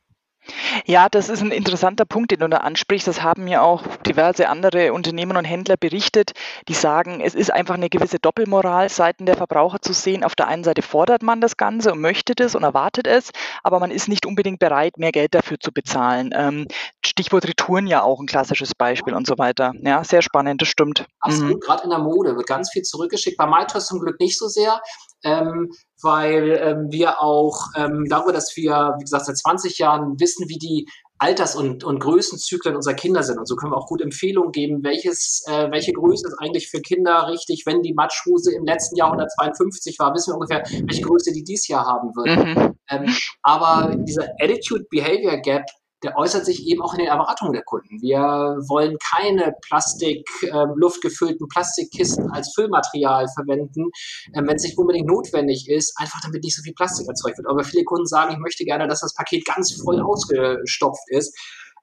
Ja, 0.87 1.09
das 1.09 1.29
ist 1.29 1.43
ein 1.43 1.51
interessanter 1.51 2.05
Punkt, 2.05 2.31
den 2.31 2.41
du 2.41 2.49
da 2.49 2.59
ansprichst. 2.59 3.07
Das 3.07 3.23
haben 3.23 3.45
mir 3.45 3.63
auch 3.63 3.85
diverse 4.07 4.49
andere 4.49 4.93
Unternehmen 4.93 5.37
und 5.37 5.45
Händler 5.45 5.77
berichtet, 5.77 6.33
die 6.69 6.75
sagen, 6.75 7.21
es 7.21 7.35
ist 7.35 7.53
einfach 7.53 7.75
eine 7.75 7.91
gewisse 7.91 8.19
Doppelmoral 8.19 8.89
seitens 8.89 9.27
der 9.27 9.37
Verbraucher 9.37 9.81
zu 9.81 9.93
sehen. 9.93 10.25
Auf 10.25 10.35
der 10.35 10.49
einen 10.49 10.65
Seite 10.65 10.83
fordert 10.83 11.23
man 11.23 11.41
das 11.41 11.57
Ganze 11.57 11.93
und 11.93 12.01
möchte 12.01 12.35
das 12.35 12.55
und 12.55 12.63
erwartet 12.63 13.07
es, 13.07 13.31
aber 13.63 13.81
man 13.81 13.91
ist 13.91 14.09
nicht 14.09 14.27
unbedingt 14.27 14.59
bereit, 14.59 14.97
mehr 14.97 15.13
Geld 15.13 15.35
dafür 15.35 15.61
zu 15.61 15.73
bezahlen. 15.73 16.31
Ähm, 16.35 16.67
Stichwort 17.05 17.47
Retouren 17.47 17.87
ja 17.87 18.03
auch 18.03 18.21
ein 18.21 18.27
klassisches 18.27 18.75
Beispiel 18.75 19.15
und 19.15 19.27
so 19.27 19.39
weiter. 19.39 19.73
Ja, 19.83 20.03
sehr 20.05 20.23
spannend, 20.23 20.63
das 20.63 20.69
stimmt. 20.69 21.07
Absolut, 21.21 21.57
mhm. 21.57 21.61
gerade 21.61 21.85
in 21.85 21.91
der 21.91 21.99
Mode 21.99 22.37
wird 22.37 22.47
ganz 22.47 22.71
viel 22.71 22.83
zurückgeschickt. 22.83 23.37
Bei 23.37 23.47
MyToys 23.47 23.87
zum 23.87 24.01
Glück 24.01 24.19
nicht 24.19 24.39
so 24.39 24.49
sehr 24.49 24.81
ähm, 25.25 25.71
weil 26.03 26.59
ähm, 26.63 26.87
wir 26.91 27.21
auch 27.21 27.69
ähm, 27.77 28.07
darüber, 28.09 28.33
dass 28.33 28.57
wir, 28.57 28.95
wie 28.99 29.05
gesagt, 29.05 29.27
seit 29.27 29.37
20 29.37 29.79
Jahren 29.79 30.19
wissen, 30.19 30.49
wie 30.49 30.59
die 30.59 30.87
Alters- 31.21 31.55
und, 31.55 31.85
und 31.85 31.99
Größenzyklen 31.99 32.75
unserer 32.75 32.95
Kinder 32.95 33.23
sind. 33.23 33.39
Und 33.39 33.47
so 33.47 33.55
können 33.55 33.73
wir 33.73 33.77
auch 33.77 33.87
gut 33.87 34.01
Empfehlungen 34.01 34.53
geben, 34.53 34.83
welches, 34.83 35.45
äh, 35.47 35.71
welche 35.71 35.93
Größe 35.93 36.27
ist 36.27 36.39
eigentlich 36.39 36.71
für 36.71 36.81
Kinder 36.81 37.29
richtig. 37.29 37.65
Wenn 37.67 37.83
die 37.83 37.93
Matschhose 37.93 38.55
im 38.55 38.65
letzten 38.65 38.97
Jahr 38.97 39.09
152 39.09 39.99
war, 39.99 40.15
wissen 40.15 40.31
wir 40.31 40.37
ungefähr, 40.37 40.63
welche 40.87 41.03
Größe 41.03 41.33
die 41.33 41.45
dieses 41.45 41.69
Jahr 41.69 41.85
haben 41.85 42.09
wird. 42.17 42.39
Mhm. 42.39 42.75
Ähm, 42.89 43.15
aber 43.43 43.95
dieser 43.97 44.29
Attitude-Behavior 44.41 45.37
Gap 45.43 45.65
der 46.03 46.17
äußert 46.17 46.47
sich 46.47 46.67
eben 46.67 46.83
auch 46.83 46.95
in 46.95 47.01
den 47.01 47.09
Erwartungen 47.09 47.53
der 47.53 47.63
Kunden. 47.63 48.01
Wir 48.01 48.21
wollen 48.69 48.97
keine 48.99 49.55
Plastik, 49.63 50.29
äh, 50.43 50.67
luftgefüllten 50.75 51.49
Plastikkisten 51.49 52.31
als 52.31 52.53
Füllmaterial 52.55 53.27
verwenden, 53.29 53.91
äh, 54.33 54.43
wenn 54.43 54.57
es 54.57 54.63
nicht 54.63 54.79
unbedingt 54.79 55.07
notwendig 55.07 55.69
ist, 55.69 55.95
einfach 55.99 56.21
damit 56.23 56.43
nicht 56.43 56.57
so 56.57 56.63
viel 56.63 56.75
Plastik 56.75 57.09
erzeugt 57.09 57.39
wird. 57.39 57.49
Aber 57.49 57.65
viele 57.65 57.85
Kunden 57.85 58.07
sagen, 58.07 58.33
ich 58.33 58.39
möchte 58.39 58.65
gerne, 58.65 58.89
dass 58.89 59.01
das 59.01 59.15
Paket 59.15 59.45
ganz 59.45 59.81
voll 59.83 60.01
ausgestopft 60.01 61.09
ist. 61.09 61.37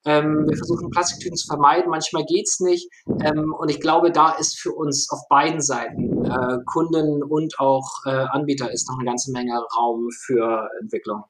Ähm, 0.07 0.45
wir 0.47 0.57
versuchen 0.57 0.89
Plastiktüten 0.89 1.35
zu 1.35 1.47
vermeiden, 1.47 1.89
manchmal 1.89 2.23
geht's 2.23 2.61
nicht. 2.61 2.89
Ähm, 3.23 3.53
und 3.53 3.69
ich 3.69 3.81
glaube, 3.81 4.11
da 4.11 4.31
ist 4.31 4.57
für 4.59 4.71
uns 4.71 5.09
auf 5.11 5.27
beiden 5.29 5.61
Seiten, 5.61 6.25
äh, 6.25 6.57
Kunden 6.65 7.21
und 7.23 7.59
auch 7.59 8.05
äh, 8.05 8.09
Anbieter, 8.09 8.71
ist 8.71 8.89
noch 8.89 8.97
eine 8.97 9.05
ganze 9.05 9.31
Menge 9.31 9.61
Raum 9.77 10.07
für 10.25 10.69
Entwicklung. 10.81 11.23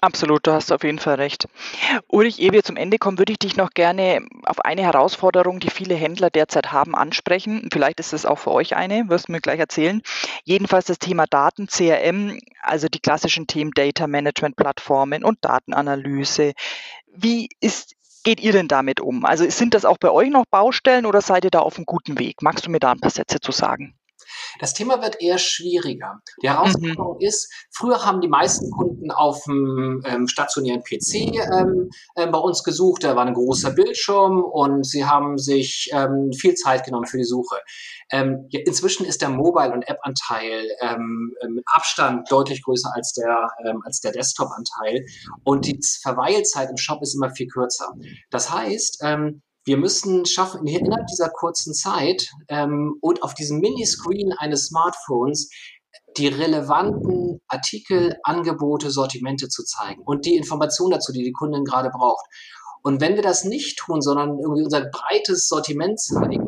Absolut, 0.00 0.46
du 0.46 0.52
hast 0.52 0.70
auf 0.72 0.84
jeden 0.84 0.98
Fall 0.98 1.14
recht. 1.14 1.48
Ulrich, 2.08 2.40
ehe 2.40 2.52
wir 2.52 2.62
zum 2.62 2.76
Ende 2.76 2.98
kommen, 2.98 3.18
würde 3.18 3.32
ich 3.32 3.38
dich 3.38 3.56
noch 3.56 3.70
gerne 3.70 4.20
auf 4.44 4.60
eine 4.64 4.82
Herausforderung, 4.82 5.58
die 5.58 5.70
viele 5.70 5.94
Händler 5.94 6.30
derzeit 6.30 6.70
haben, 6.70 6.94
ansprechen. 6.94 7.68
Vielleicht 7.72 7.98
ist 7.98 8.12
es 8.12 8.26
auch 8.26 8.38
für 8.38 8.52
euch 8.52 8.76
eine, 8.76 9.08
wirst 9.08 9.28
du 9.28 9.32
mir 9.32 9.40
gleich 9.40 9.58
erzählen. 9.58 10.02
Jedenfalls 10.44 10.86
das 10.86 10.98
Thema 10.98 11.26
Daten, 11.26 11.66
CRM, 11.66 12.38
also 12.62 12.88
die 12.88 13.00
klassischen 13.00 13.46
Themen 13.46 13.72
Data 13.72 14.06
Management 14.06 14.56
Plattformen 14.56 15.24
und 15.24 15.38
Datenanalyse. 15.42 16.52
Wie 17.12 17.48
ist 17.60 17.97
geht 18.22 18.40
ihr 18.40 18.52
denn 18.52 18.68
damit 18.68 19.00
um? 19.00 19.24
Also 19.24 19.48
sind 19.48 19.74
das 19.74 19.84
auch 19.84 19.98
bei 19.98 20.10
euch 20.10 20.30
noch 20.30 20.44
Baustellen 20.50 21.06
oder 21.06 21.20
seid 21.20 21.44
ihr 21.44 21.50
da 21.50 21.60
auf 21.60 21.76
einem 21.76 21.86
guten 21.86 22.18
Weg? 22.18 22.42
Magst 22.42 22.66
du 22.66 22.70
mir 22.70 22.80
da 22.80 22.92
ein 22.92 23.00
paar 23.00 23.10
Sätze 23.10 23.40
zu 23.40 23.52
sagen? 23.52 23.98
Das 24.60 24.74
Thema 24.74 25.02
wird 25.02 25.20
eher 25.20 25.38
schwieriger. 25.38 26.20
Die 26.42 26.48
Herausforderung 26.48 27.16
mhm. 27.16 27.26
ist, 27.26 27.52
früher 27.70 28.04
haben 28.04 28.20
die 28.20 28.28
meisten 28.28 28.70
Kunden 28.70 29.10
auf 29.10 29.44
dem 29.44 30.02
ähm, 30.04 30.26
stationären 30.26 30.82
PC 30.82 31.14
ähm, 31.14 31.90
äh, 32.14 32.26
bei 32.26 32.38
uns 32.38 32.62
gesucht. 32.64 33.04
Da 33.04 33.16
war 33.16 33.26
ein 33.26 33.34
großer 33.34 33.70
Bildschirm 33.70 34.42
und 34.42 34.84
sie 34.86 35.04
haben 35.04 35.38
sich 35.38 35.90
ähm, 35.92 36.32
viel 36.32 36.54
Zeit 36.54 36.84
genommen 36.84 37.06
für 37.06 37.18
die 37.18 37.24
Suche. 37.24 37.56
Ähm, 38.10 38.48
inzwischen 38.50 39.04
ist 39.04 39.20
der 39.20 39.28
Mobile- 39.28 39.72
und 39.72 39.88
App-Anteil 39.88 40.66
ähm, 40.80 41.34
mit 41.48 41.64
Abstand 41.66 42.30
deutlich 42.30 42.62
größer 42.62 42.90
als 42.94 43.12
der, 43.12 43.50
ähm, 43.66 43.82
der 44.02 44.12
Desktop-Anteil 44.12 45.04
und 45.44 45.66
die 45.66 45.78
Verweilzeit 46.02 46.70
im 46.70 46.76
Shop 46.76 47.02
ist 47.02 47.14
immer 47.14 47.30
viel 47.30 47.48
kürzer. 47.48 47.92
Das 48.30 48.50
heißt, 48.50 49.00
ähm, 49.02 49.42
wir 49.64 49.76
müssen 49.76 50.24
schaffen, 50.24 50.66
innerhalb 50.66 51.06
dieser 51.08 51.28
kurzen 51.28 51.74
Zeit 51.74 52.30
ähm, 52.48 52.96
und 53.02 53.22
auf 53.22 53.34
diesem 53.34 53.60
Miniscreen 53.60 54.32
eines 54.38 54.68
Smartphones 54.68 55.50
die 56.16 56.28
relevanten 56.28 57.40
Artikel, 57.48 58.16
Angebote, 58.22 58.90
Sortimente 58.90 59.48
zu 59.48 59.64
zeigen 59.64 60.02
und 60.04 60.24
die 60.24 60.36
Informationen 60.36 60.92
dazu, 60.92 61.12
die 61.12 61.22
die 61.22 61.32
Kundin 61.32 61.64
gerade 61.64 61.90
braucht. 61.90 62.24
Und 62.82 63.00
wenn 63.00 63.16
wir 63.16 63.22
das 63.22 63.44
nicht 63.44 63.78
tun, 63.78 64.00
sondern 64.00 64.38
irgendwie 64.38 64.64
unser 64.64 64.86
breites 64.86 65.48
Sortiment 65.48 66.00
zeigen, 66.00 66.47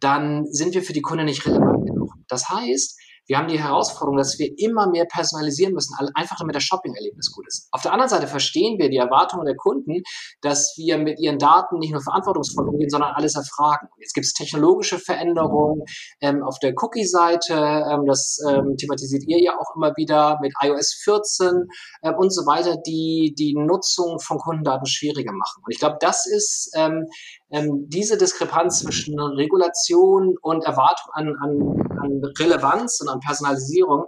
dann 0.00 0.46
sind 0.46 0.74
wir 0.74 0.82
für 0.82 0.92
die 0.92 1.02
Kunden 1.02 1.24
nicht 1.24 1.46
relevant 1.46 1.86
genug. 1.86 2.14
Das 2.28 2.48
heißt, 2.48 2.98
wir 3.26 3.38
haben 3.38 3.48
die 3.48 3.60
Herausforderung, 3.60 4.18
dass 4.18 4.38
wir 4.38 4.52
immer 4.58 4.88
mehr 4.88 5.04
personalisieren 5.04 5.74
müssen, 5.74 5.94
einfach 6.14 6.36
damit 6.38 6.56
das 6.56 6.64
Shopping-Erlebnis 6.64 7.32
gut 7.32 7.46
ist. 7.46 7.68
Auf 7.70 7.82
der 7.82 7.92
anderen 7.92 8.08
Seite 8.10 8.26
verstehen 8.26 8.78
wir 8.78 8.90
die 8.90 8.96
Erwartungen 8.96 9.46
der 9.46 9.56
Kunden, 9.56 10.02
dass 10.40 10.74
wir 10.76 10.98
mit 10.98 11.20
ihren 11.20 11.38
Daten 11.38 11.78
nicht 11.78 11.92
nur 11.92 12.02
verantwortungsvoll 12.02 12.68
umgehen, 12.68 12.90
sondern 12.90 13.14
alles 13.14 13.36
erfragen. 13.36 13.88
Jetzt 13.98 14.14
gibt 14.14 14.26
es 14.26 14.32
technologische 14.32 14.98
Veränderungen 14.98 15.82
ähm, 16.20 16.42
auf 16.42 16.58
der 16.58 16.74
Cookie-Seite, 16.76 17.54
ähm, 17.54 18.06
das 18.06 18.38
ähm, 18.48 18.76
thematisiert 18.76 19.24
ihr 19.26 19.40
ja 19.40 19.58
auch 19.58 19.76
immer 19.76 19.92
wieder 19.96 20.38
mit 20.40 20.52
iOS 20.62 21.00
14 21.04 21.68
äh, 22.02 22.12
und 22.12 22.32
so 22.32 22.46
weiter, 22.46 22.76
die 22.76 23.34
die 23.38 23.54
Nutzung 23.54 24.18
von 24.18 24.38
Kundendaten 24.38 24.86
schwieriger 24.86 25.32
machen. 25.32 25.62
Und 25.64 25.72
ich 25.72 25.78
glaube, 25.78 25.96
das 26.00 26.26
ist 26.26 26.72
ähm, 26.74 27.06
ähm, 27.50 27.86
diese 27.88 28.16
Diskrepanz 28.16 28.80
zwischen 28.80 29.18
Regulation 29.20 30.36
und 30.40 30.64
Erwartung 30.64 31.12
an, 31.12 31.36
an, 31.40 31.98
an 32.00 32.22
Relevanz 32.38 33.00
und 33.00 33.08
an 33.12 33.20
Personalisierung, 33.20 34.06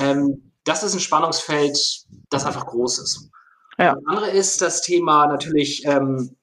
ähm, 0.00 0.52
das 0.64 0.82
ist 0.82 0.94
ein 0.94 1.00
Spannungsfeld, 1.00 1.78
das 2.28 2.44
einfach 2.44 2.66
groß 2.66 2.98
ist. 2.98 3.30
Ja. 3.78 3.94
Das 3.94 4.04
andere 4.06 4.30
ist 4.30 4.60
das 4.60 4.82
Thema 4.82 5.26
natürlich 5.26 5.84
ähm, 5.86 6.36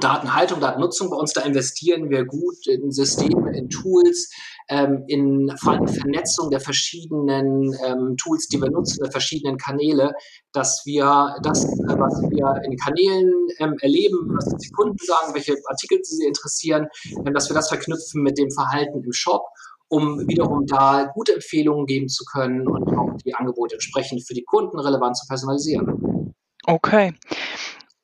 Datenhaltung, 0.00 0.60
Datennutzung. 0.60 1.10
Bei 1.10 1.16
uns, 1.16 1.32
da 1.32 1.42
investieren 1.42 2.10
wir 2.10 2.24
gut 2.24 2.66
in 2.66 2.90
Systeme, 2.90 3.56
in 3.56 3.68
Tools, 3.70 4.30
ähm, 4.68 5.04
in 5.06 5.52
vor 5.58 5.74
allem 5.74 5.88
Vernetzung 5.88 6.50
der 6.50 6.60
verschiedenen 6.60 7.74
ähm, 7.84 8.16
Tools, 8.16 8.48
die 8.48 8.60
wir 8.60 8.70
nutzen, 8.70 9.02
der 9.02 9.12
verschiedenen 9.12 9.56
Kanäle, 9.56 10.12
dass 10.52 10.82
wir 10.84 11.36
das, 11.42 11.64
äh, 11.64 11.98
was 11.98 12.20
wir 12.30 12.62
in 12.64 12.76
Kanälen 12.76 13.32
ähm, 13.58 13.76
erleben, 13.80 14.36
was 14.36 14.56
die 14.56 14.70
Kunden 14.70 14.98
sagen, 14.98 15.34
welche 15.34 15.56
Artikel 15.68 15.98
sie 16.02 16.26
interessieren, 16.26 16.88
äh, 17.24 17.32
dass 17.32 17.48
wir 17.48 17.54
das 17.54 17.68
verknüpfen 17.68 18.22
mit 18.22 18.38
dem 18.38 18.50
Verhalten 18.50 19.02
im 19.02 19.12
Shop 19.12 19.42
um 19.88 20.26
wiederum 20.28 20.66
da 20.66 21.10
gute 21.14 21.34
Empfehlungen 21.34 21.86
geben 21.86 22.08
zu 22.08 22.24
können 22.24 22.66
und 22.66 22.88
auch 22.96 23.16
die 23.24 23.34
Angebote 23.34 23.74
entsprechend 23.74 24.26
für 24.26 24.34
die 24.34 24.44
Kunden 24.44 24.78
relevant 24.78 25.16
zu 25.16 25.26
personalisieren. 25.28 26.34
Okay. 26.66 27.14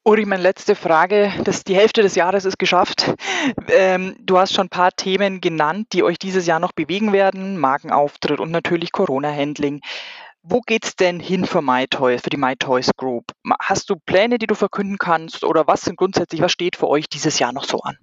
Uri, 0.04 0.24
meine 0.24 0.42
letzte 0.42 0.74
Frage. 0.74 1.32
Das, 1.44 1.62
die 1.62 1.76
Hälfte 1.76 2.02
des 2.02 2.16
Jahres 2.16 2.44
ist 2.44 2.58
geschafft. 2.58 3.14
Ähm, 3.68 4.16
du 4.20 4.36
hast 4.36 4.52
schon 4.52 4.66
ein 4.66 4.70
paar 4.70 4.90
Themen 4.90 5.40
genannt, 5.40 5.88
die 5.92 6.02
euch 6.02 6.18
dieses 6.18 6.46
Jahr 6.46 6.58
noch 6.58 6.72
bewegen 6.72 7.12
werden. 7.12 7.56
Markenauftritt 7.58 8.40
und 8.40 8.50
natürlich 8.50 8.90
Corona-Handling. 8.90 9.80
Wo 10.42 10.60
geht's 10.60 10.96
denn 10.96 11.20
hin 11.20 11.44
für 11.44 11.62
MyToys, 11.62 12.22
für 12.22 12.30
die 12.30 12.36
MyToys 12.36 12.90
Group? 12.96 13.26
Hast 13.60 13.90
du 13.90 13.96
Pläne, 14.04 14.38
die 14.38 14.48
du 14.48 14.56
verkünden 14.56 14.98
kannst? 14.98 15.44
Oder 15.44 15.68
was 15.68 15.82
sind 15.82 15.96
grundsätzlich, 15.96 16.40
was 16.40 16.50
steht 16.50 16.74
für 16.74 16.88
euch 16.88 17.08
dieses 17.08 17.38
Jahr 17.38 17.52
noch 17.52 17.64
so 17.64 17.78
an? 17.78 17.96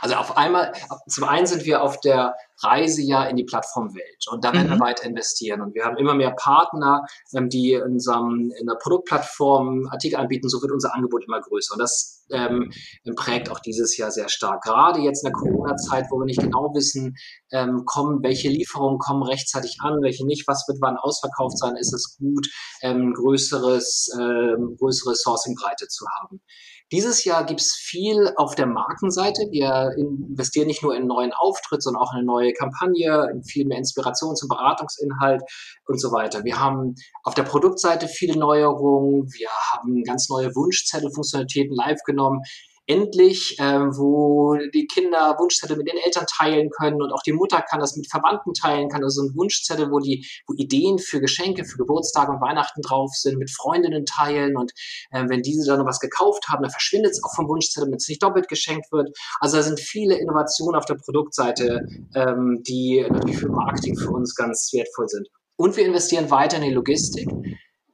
Also 0.00 0.16
auf 0.16 0.36
einmal, 0.36 0.72
zum 1.08 1.24
einen 1.24 1.46
sind 1.46 1.64
wir 1.64 1.82
auf 1.82 2.00
der 2.00 2.34
Reise 2.62 3.02
ja 3.02 3.24
in 3.24 3.36
die 3.36 3.44
Plattformwelt 3.44 4.26
und 4.30 4.44
da 4.44 4.52
werden 4.52 4.68
mhm. 4.68 4.72
wir 4.74 4.80
weiter 4.80 5.04
investieren 5.04 5.60
und 5.60 5.74
wir 5.74 5.84
haben 5.84 5.96
immer 5.96 6.14
mehr 6.14 6.32
Partner, 6.32 7.04
ähm, 7.34 7.48
die 7.48 7.72
in, 7.74 7.82
unserem, 7.82 8.52
in 8.58 8.66
der 8.66 8.74
Produktplattform 8.74 9.88
Artikel 9.90 10.16
anbieten, 10.16 10.48
so 10.48 10.60
wird 10.60 10.72
unser 10.72 10.94
Angebot 10.94 11.24
immer 11.24 11.40
größer 11.40 11.74
und 11.74 11.80
das 11.80 12.24
ähm, 12.30 12.70
prägt 13.16 13.50
auch 13.50 13.60
dieses 13.60 13.96
Jahr 13.96 14.10
sehr 14.10 14.28
stark. 14.28 14.62
Gerade 14.62 15.00
jetzt 15.00 15.24
in 15.24 15.32
der 15.32 15.38
Corona-Zeit, 15.38 16.06
wo 16.10 16.18
wir 16.18 16.26
nicht 16.26 16.40
genau 16.40 16.72
wissen, 16.74 17.16
ähm, 17.50 17.84
kommen, 17.86 18.22
welche 18.22 18.48
Lieferungen 18.48 18.98
kommen 18.98 19.22
rechtzeitig 19.22 19.78
an, 19.80 20.02
welche 20.02 20.26
nicht, 20.26 20.46
was 20.46 20.66
wird 20.68 20.78
wann 20.80 20.96
ausverkauft 20.96 21.58
sein, 21.58 21.76
ist 21.76 21.92
es 21.92 22.16
gut, 22.18 22.46
ähm, 22.82 23.14
größeres, 23.14 24.10
ähm, 24.18 24.76
größere 24.78 25.14
Sourcing-Breite 25.14 25.88
zu 25.88 26.06
haben. 26.20 26.40
Dieses 26.92 27.24
Jahr 27.24 27.44
gibt 27.44 27.60
es 27.60 27.72
viel 27.72 28.32
auf 28.36 28.56
der 28.56 28.66
Markenseite. 28.66 29.46
Wir 29.52 29.92
investieren 29.96 30.66
nicht 30.66 30.82
nur 30.82 30.96
in 30.96 31.06
neuen 31.06 31.32
Auftritt, 31.32 31.82
sondern 31.82 32.02
auch 32.02 32.12
in 32.12 32.18
eine 32.18 32.26
neue 32.26 32.52
Kampagne, 32.52 33.30
in 33.32 33.44
viel 33.44 33.64
mehr 33.64 33.78
Inspiration 33.78 34.34
zum 34.34 34.48
Beratungsinhalt 34.48 35.42
und 35.86 36.00
so 36.00 36.10
weiter. 36.10 36.42
Wir 36.42 36.58
haben 36.58 36.96
auf 37.22 37.34
der 37.34 37.44
Produktseite 37.44 38.08
viele 38.08 38.36
Neuerungen. 38.36 39.32
Wir 39.32 39.48
haben 39.70 40.02
ganz 40.02 40.28
neue 40.28 40.54
Wunschzettelfunktionalitäten 40.56 41.76
live 41.76 42.00
genommen 42.04 42.42
endlich, 42.90 43.56
äh, 43.60 43.80
wo 43.96 44.56
die 44.74 44.86
Kinder 44.86 45.36
Wunschzettel 45.38 45.76
mit 45.76 45.88
den 45.88 45.96
Eltern 45.96 46.26
teilen 46.26 46.70
können 46.70 47.00
und 47.00 47.12
auch 47.12 47.22
die 47.22 47.32
Mutter 47.32 47.62
kann 47.62 47.78
das 47.78 47.96
mit 47.96 48.10
Verwandten 48.10 48.52
teilen, 48.52 48.88
kann 48.88 49.04
also 49.04 49.22
ein 49.22 49.36
Wunschzettel, 49.36 49.92
wo 49.92 50.00
die, 50.00 50.26
wo 50.48 50.54
Ideen 50.54 50.98
für 50.98 51.20
Geschenke, 51.20 51.64
für 51.64 51.78
Geburtstage 51.78 52.32
und 52.32 52.40
Weihnachten 52.40 52.82
drauf 52.82 53.12
sind, 53.14 53.38
mit 53.38 53.50
Freundinnen 53.50 54.04
teilen 54.06 54.56
und 54.56 54.72
äh, 55.12 55.24
wenn 55.28 55.42
diese 55.42 55.66
dann 55.66 55.78
noch 55.78 55.86
was 55.86 56.00
gekauft 56.00 56.48
haben, 56.48 56.62
dann 56.62 56.72
verschwindet 56.72 57.12
es 57.12 57.22
auch 57.22 57.34
vom 57.36 57.48
Wunschzettel, 57.48 57.86
damit 57.86 58.00
es 58.00 58.08
nicht 58.08 58.22
doppelt 58.22 58.48
geschenkt 58.48 58.90
wird. 58.90 59.16
Also 59.38 59.58
da 59.58 59.62
sind 59.62 59.78
viele 59.78 60.18
Innovationen 60.18 60.76
auf 60.76 60.86
der 60.86 60.96
Produktseite, 60.96 61.86
ähm, 62.16 62.62
die 62.66 63.06
natürlich 63.08 63.38
für 63.38 63.48
Marketing 63.48 63.96
für 63.96 64.10
uns 64.10 64.34
ganz 64.34 64.70
wertvoll 64.72 65.08
sind. 65.08 65.28
Und 65.56 65.76
wir 65.76 65.86
investieren 65.86 66.30
weiter 66.30 66.56
in 66.56 66.64
die 66.64 66.70
Logistik 66.70 67.28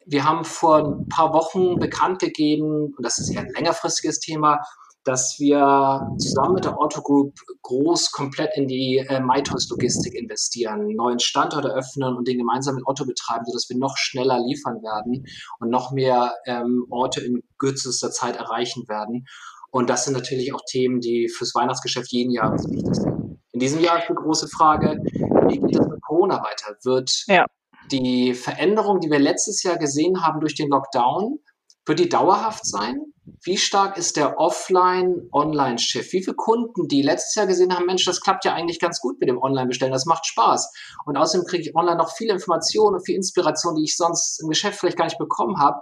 wir 0.07 0.25
haben 0.25 0.45
vor 0.45 0.79
ein 0.79 1.09
paar 1.09 1.35
Wochen 1.35 1.81
bekannt 1.81 2.21
gegeben, 2.21 2.95
und 2.97 3.05
das 3.05 3.19
ist 3.19 3.35
ja 3.35 3.41
ein 3.41 3.51
längerfristiges 3.51 4.21
Thema, 4.21 4.61
dass 5.07 5.39
wir 5.39 6.11
zusammen 6.19 6.55
mit 6.55 6.65
der 6.65 6.79
Otto 6.81 7.01
Group 7.01 7.39
groß 7.63 8.11
komplett 8.11 8.51
in 8.57 8.67
die 8.67 8.99
äh, 8.99 9.21
MyToys 9.21 9.69
Logistik 9.71 10.15
investieren, 10.15 10.81
einen 10.81 10.97
neuen 10.97 11.21
Standort 11.21 11.65
eröffnen 11.65 12.17
und 12.17 12.27
den 12.27 12.39
gemeinsam 12.39 12.75
mit 12.75 12.87
Otto 12.87 13.07
betreiben, 13.07 13.45
sodass 13.47 13.71
wir 13.71 13.79
noch 13.79 13.97
schneller 13.97 14.41
liefern 14.41 14.83
werden 14.83 15.25
und 15.61 15.71
noch 15.71 15.93
mehr 15.93 16.35
ähm, 16.47 16.87
Orte 16.91 17.21
in 17.21 17.45
kürzester 17.57 18.11
Zeit 18.11 18.37
erreichen 18.37 18.89
werden. 18.89 19.27
Und 19.71 19.91
das 19.91 20.05
sind 20.05 20.15
natürlich 20.15 20.53
auch 20.53 20.63
Themen, 20.69 21.01
die 21.01 21.29
fürs 21.29 21.55
Weihnachtsgeschäft 21.55 22.11
jeden 22.11 22.33
Jahr 22.33 22.53
wichtig 22.55 22.95
sind. 22.95 23.39
In 23.53 23.61
diesem 23.61 23.81
Jahr 23.81 24.01
ist 24.01 24.09
die 24.09 24.15
große 24.15 24.49
Frage, 24.49 24.99
wie 25.05 25.61
geht 25.61 25.79
es 25.81 25.87
mit 25.87 26.03
Corona 26.03 26.43
weiter? 26.43 26.77
Wird 26.83 27.25
ja. 27.29 27.47
die 27.93 28.35
Veränderung, 28.35 28.99
die 28.99 29.11
wir 29.11 29.21
letztes 29.21 29.63
Jahr 29.63 29.79
gesehen 29.79 30.27
haben 30.27 30.41
durch 30.41 30.57
den 30.57 30.69
Lockdown, 30.69 31.39
wird 31.85 32.01
die 32.01 32.09
dauerhaft 32.09 32.67
sein? 32.67 33.13
Wie 33.43 33.57
stark 33.57 33.99
ist 33.99 34.17
der 34.17 34.39
Offline-Online-Shift? 34.39 36.13
Wie 36.13 36.23
viele 36.23 36.37
Kunden, 36.37 36.87
die 36.87 37.03
letztes 37.03 37.35
Jahr 37.35 37.47
gesehen 37.47 37.75
haben, 37.75 37.87
Mensch, 37.87 38.05
das 38.05 38.21
klappt 38.21 38.45
ja 38.45 38.55
eigentlich 38.55 38.79
ganz 38.79 39.01
gut 39.01 39.19
mit 39.19 39.29
dem 39.29 39.39
Online-Bestellen, 39.39 39.93
das 39.93 40.07
macht 40.07 40.27
Spaß. 40.27 40.73
Und 41.07 41.17
außerdem 41.17 41.47
kriege 41.47 41.63
ich 41.65 41.75
online 41.75 41.97
noch 41.97 42.13
viele 42.13 42.33
Informationen 42.33 42.97
und 42.97 43.05
viel 43.05 43.17
Inspiration, 43.17 43.75
die 43.75 43.85
ich 43.85 43.97
sonst 43.97 44.41
im 44.41 44.49
Geschäft 44.49 44.79
vielleicht 44.79 44.97
gar 44.97 45.07
nicht 45.07 45.19
bekommen 45.19 45.59
habe. 45.59 45.81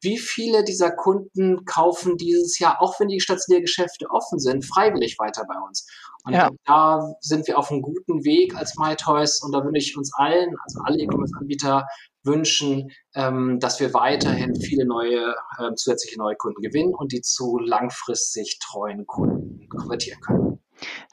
Wie 0.00 0.16
viele 0.16 0.64
dieser 0.64 0.90
Kunden 0.90 1.66
kaufen 1.66 2.16
dieses 2.16 2.58
Jahr, 2.58 2.80
auch 2.80 2.98
wenn 2.98 3.08
die 3.08 3.20
stationären 3.20 3.64
Geschäfte 3.64 4.06
offen 4.10 4.38
sind, 4.38 4.64
freiwillig 4.64 5.18
weiter 5.18 5.44
bei 5.46 5.58
uns? 5.66 5.86
Und 6.24 6.32
ja. 6.32 6.50
da 6.64 7.14
sind 7.20 7.46
wir 7.46 7.58
auf 7.58 7.70
einem 7.70 7.82
guten 7.82 8.24
Weg 8.24 8.56
als 8.56 8.76
MyToys 8.76 9.42
und 9.42 9.52
da 9.52 9.62
wünsche 9.62 9.90
ich 9.90 9.96
uns 9.96 10.12
allen, 10.16 10.54
also 10.64 10.80
alle 10.84 10.98
E-Commerce-Anbieter, 10.98 11.86
wünschen, 12.26 12.90
ähm, 13.14 13.58
dass 13.60 13.80
wir 13.80 13.94
weiterhin 13.94 14.54
viele 14.56 14.84
neue, 14.84 15.34
äh, 15.58 15.74
zusätzliche 15.74 16.18
neue 16.18 16.36
Kunden 16.36 16.60
gewinnen 16.60 16.94
und 16.94 17.12
die 17.12 17.22
zu 17.22 17.58
langfristig 17.58 18.58
treuen 18.58 19.06
Kunden 19.06 19.68
konvertieren 19.68 20.20
können. 20.20 20.58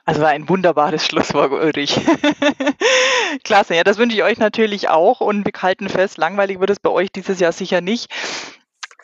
Also 0.05 0.21
war 0.21 0.29
ein 0.29 0.49
wunderbares 0.49 1.05
Schlusswort, 1.05 1.51
Ulrich. 1.51 1.99
Klasse, 3.43 3.75
ja, 3.75 3.83
das 3.83 3.97
wünsche 3.97 4.17
ich 4.17 4.23
euch 4.23 4.37
natürlich 4.37 4.89
auch 4.89 5.21
und 5.21 5.45
wir 5.45 5.53
halten 5.61 5.89
fest, 5.89 6.17
langweilig 6.17 6.59
wird 6.59 6.69
es 6.69 6.79
bei 6.79 6.89
euch 6.89 7.11
dieses 7.11 7.39
Jahr 7.39 7.51
sicher 7.51 7.81
nicht. 7.81 8.11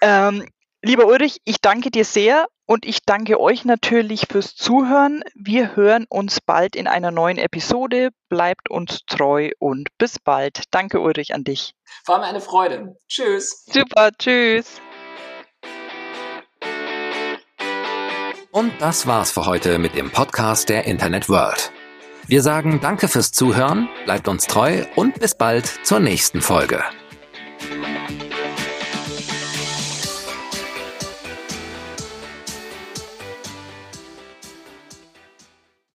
Ähm, 0.01 0.45
lieber 0.81 1.05
Ulrich, 1.05 1.41
ich 1.45 1.61
danke 1.61 1.91
dir 1.91 2.05
sehr 2.05 2.47
und 2.69 2.85
ich 2.85 2.99
danke 3.03 3.39
euch 3.39 3.65
natürlich 3.65 4.27
fürs 4.29 4.55
Zuhören. 4.55 5.23
Wir 5.33 5.75
hören 5.75 6.05
uns 6.07 6.39
bald 6.39 6.75
in 6.75 6.85
einer 6.85 7.09
neuen 7.09 7.39
Episode. 7.39 8.09
Bleibt 8.29 8.69
uns 8.69 8.99
treu 9.07 9.49
und 9.57 9.87
bis 9.97 10.19
bald. 10.19 10.65
Danke, 10.69 10.99
Ulrich, 10.99 11.33
an 11.33 11.43
dich. 11.43 11.73
War 12.05 12.19
mir 12.19 12.25
eine 12.25 12.41
Freude. 12.41 12.95
Tschüss. 13.07 13.65
Super, 13.65 14.11
tschüss. 14.15 14.79
Und 18.51 18.71
das 18.79 19.07
war's 19.07 19.31
für 19.31 19.47
heute 19.47 19.79
mit 19.79 19.95
dem 19.95 20.11
Podcast 20.11 20.69
der 20.69 20.85
Internet 20.85 21.27
World. 21.27 21.71
Wir 22.27 22.43
sagen 22.43 22.81
Danke 22.83 23.07
fürs 23.07 23.31
Zuhören, 23.31 23.89
bleibt 24.05 24.27
uns 24.27 24.45
treu 24.45 24.85
und 24.95 25.19
bis 25.19 25.33
bald 25.33 25.65
zur 25.65 25.99
nächsten 25.99 26.41
Folge. 26.41 26.83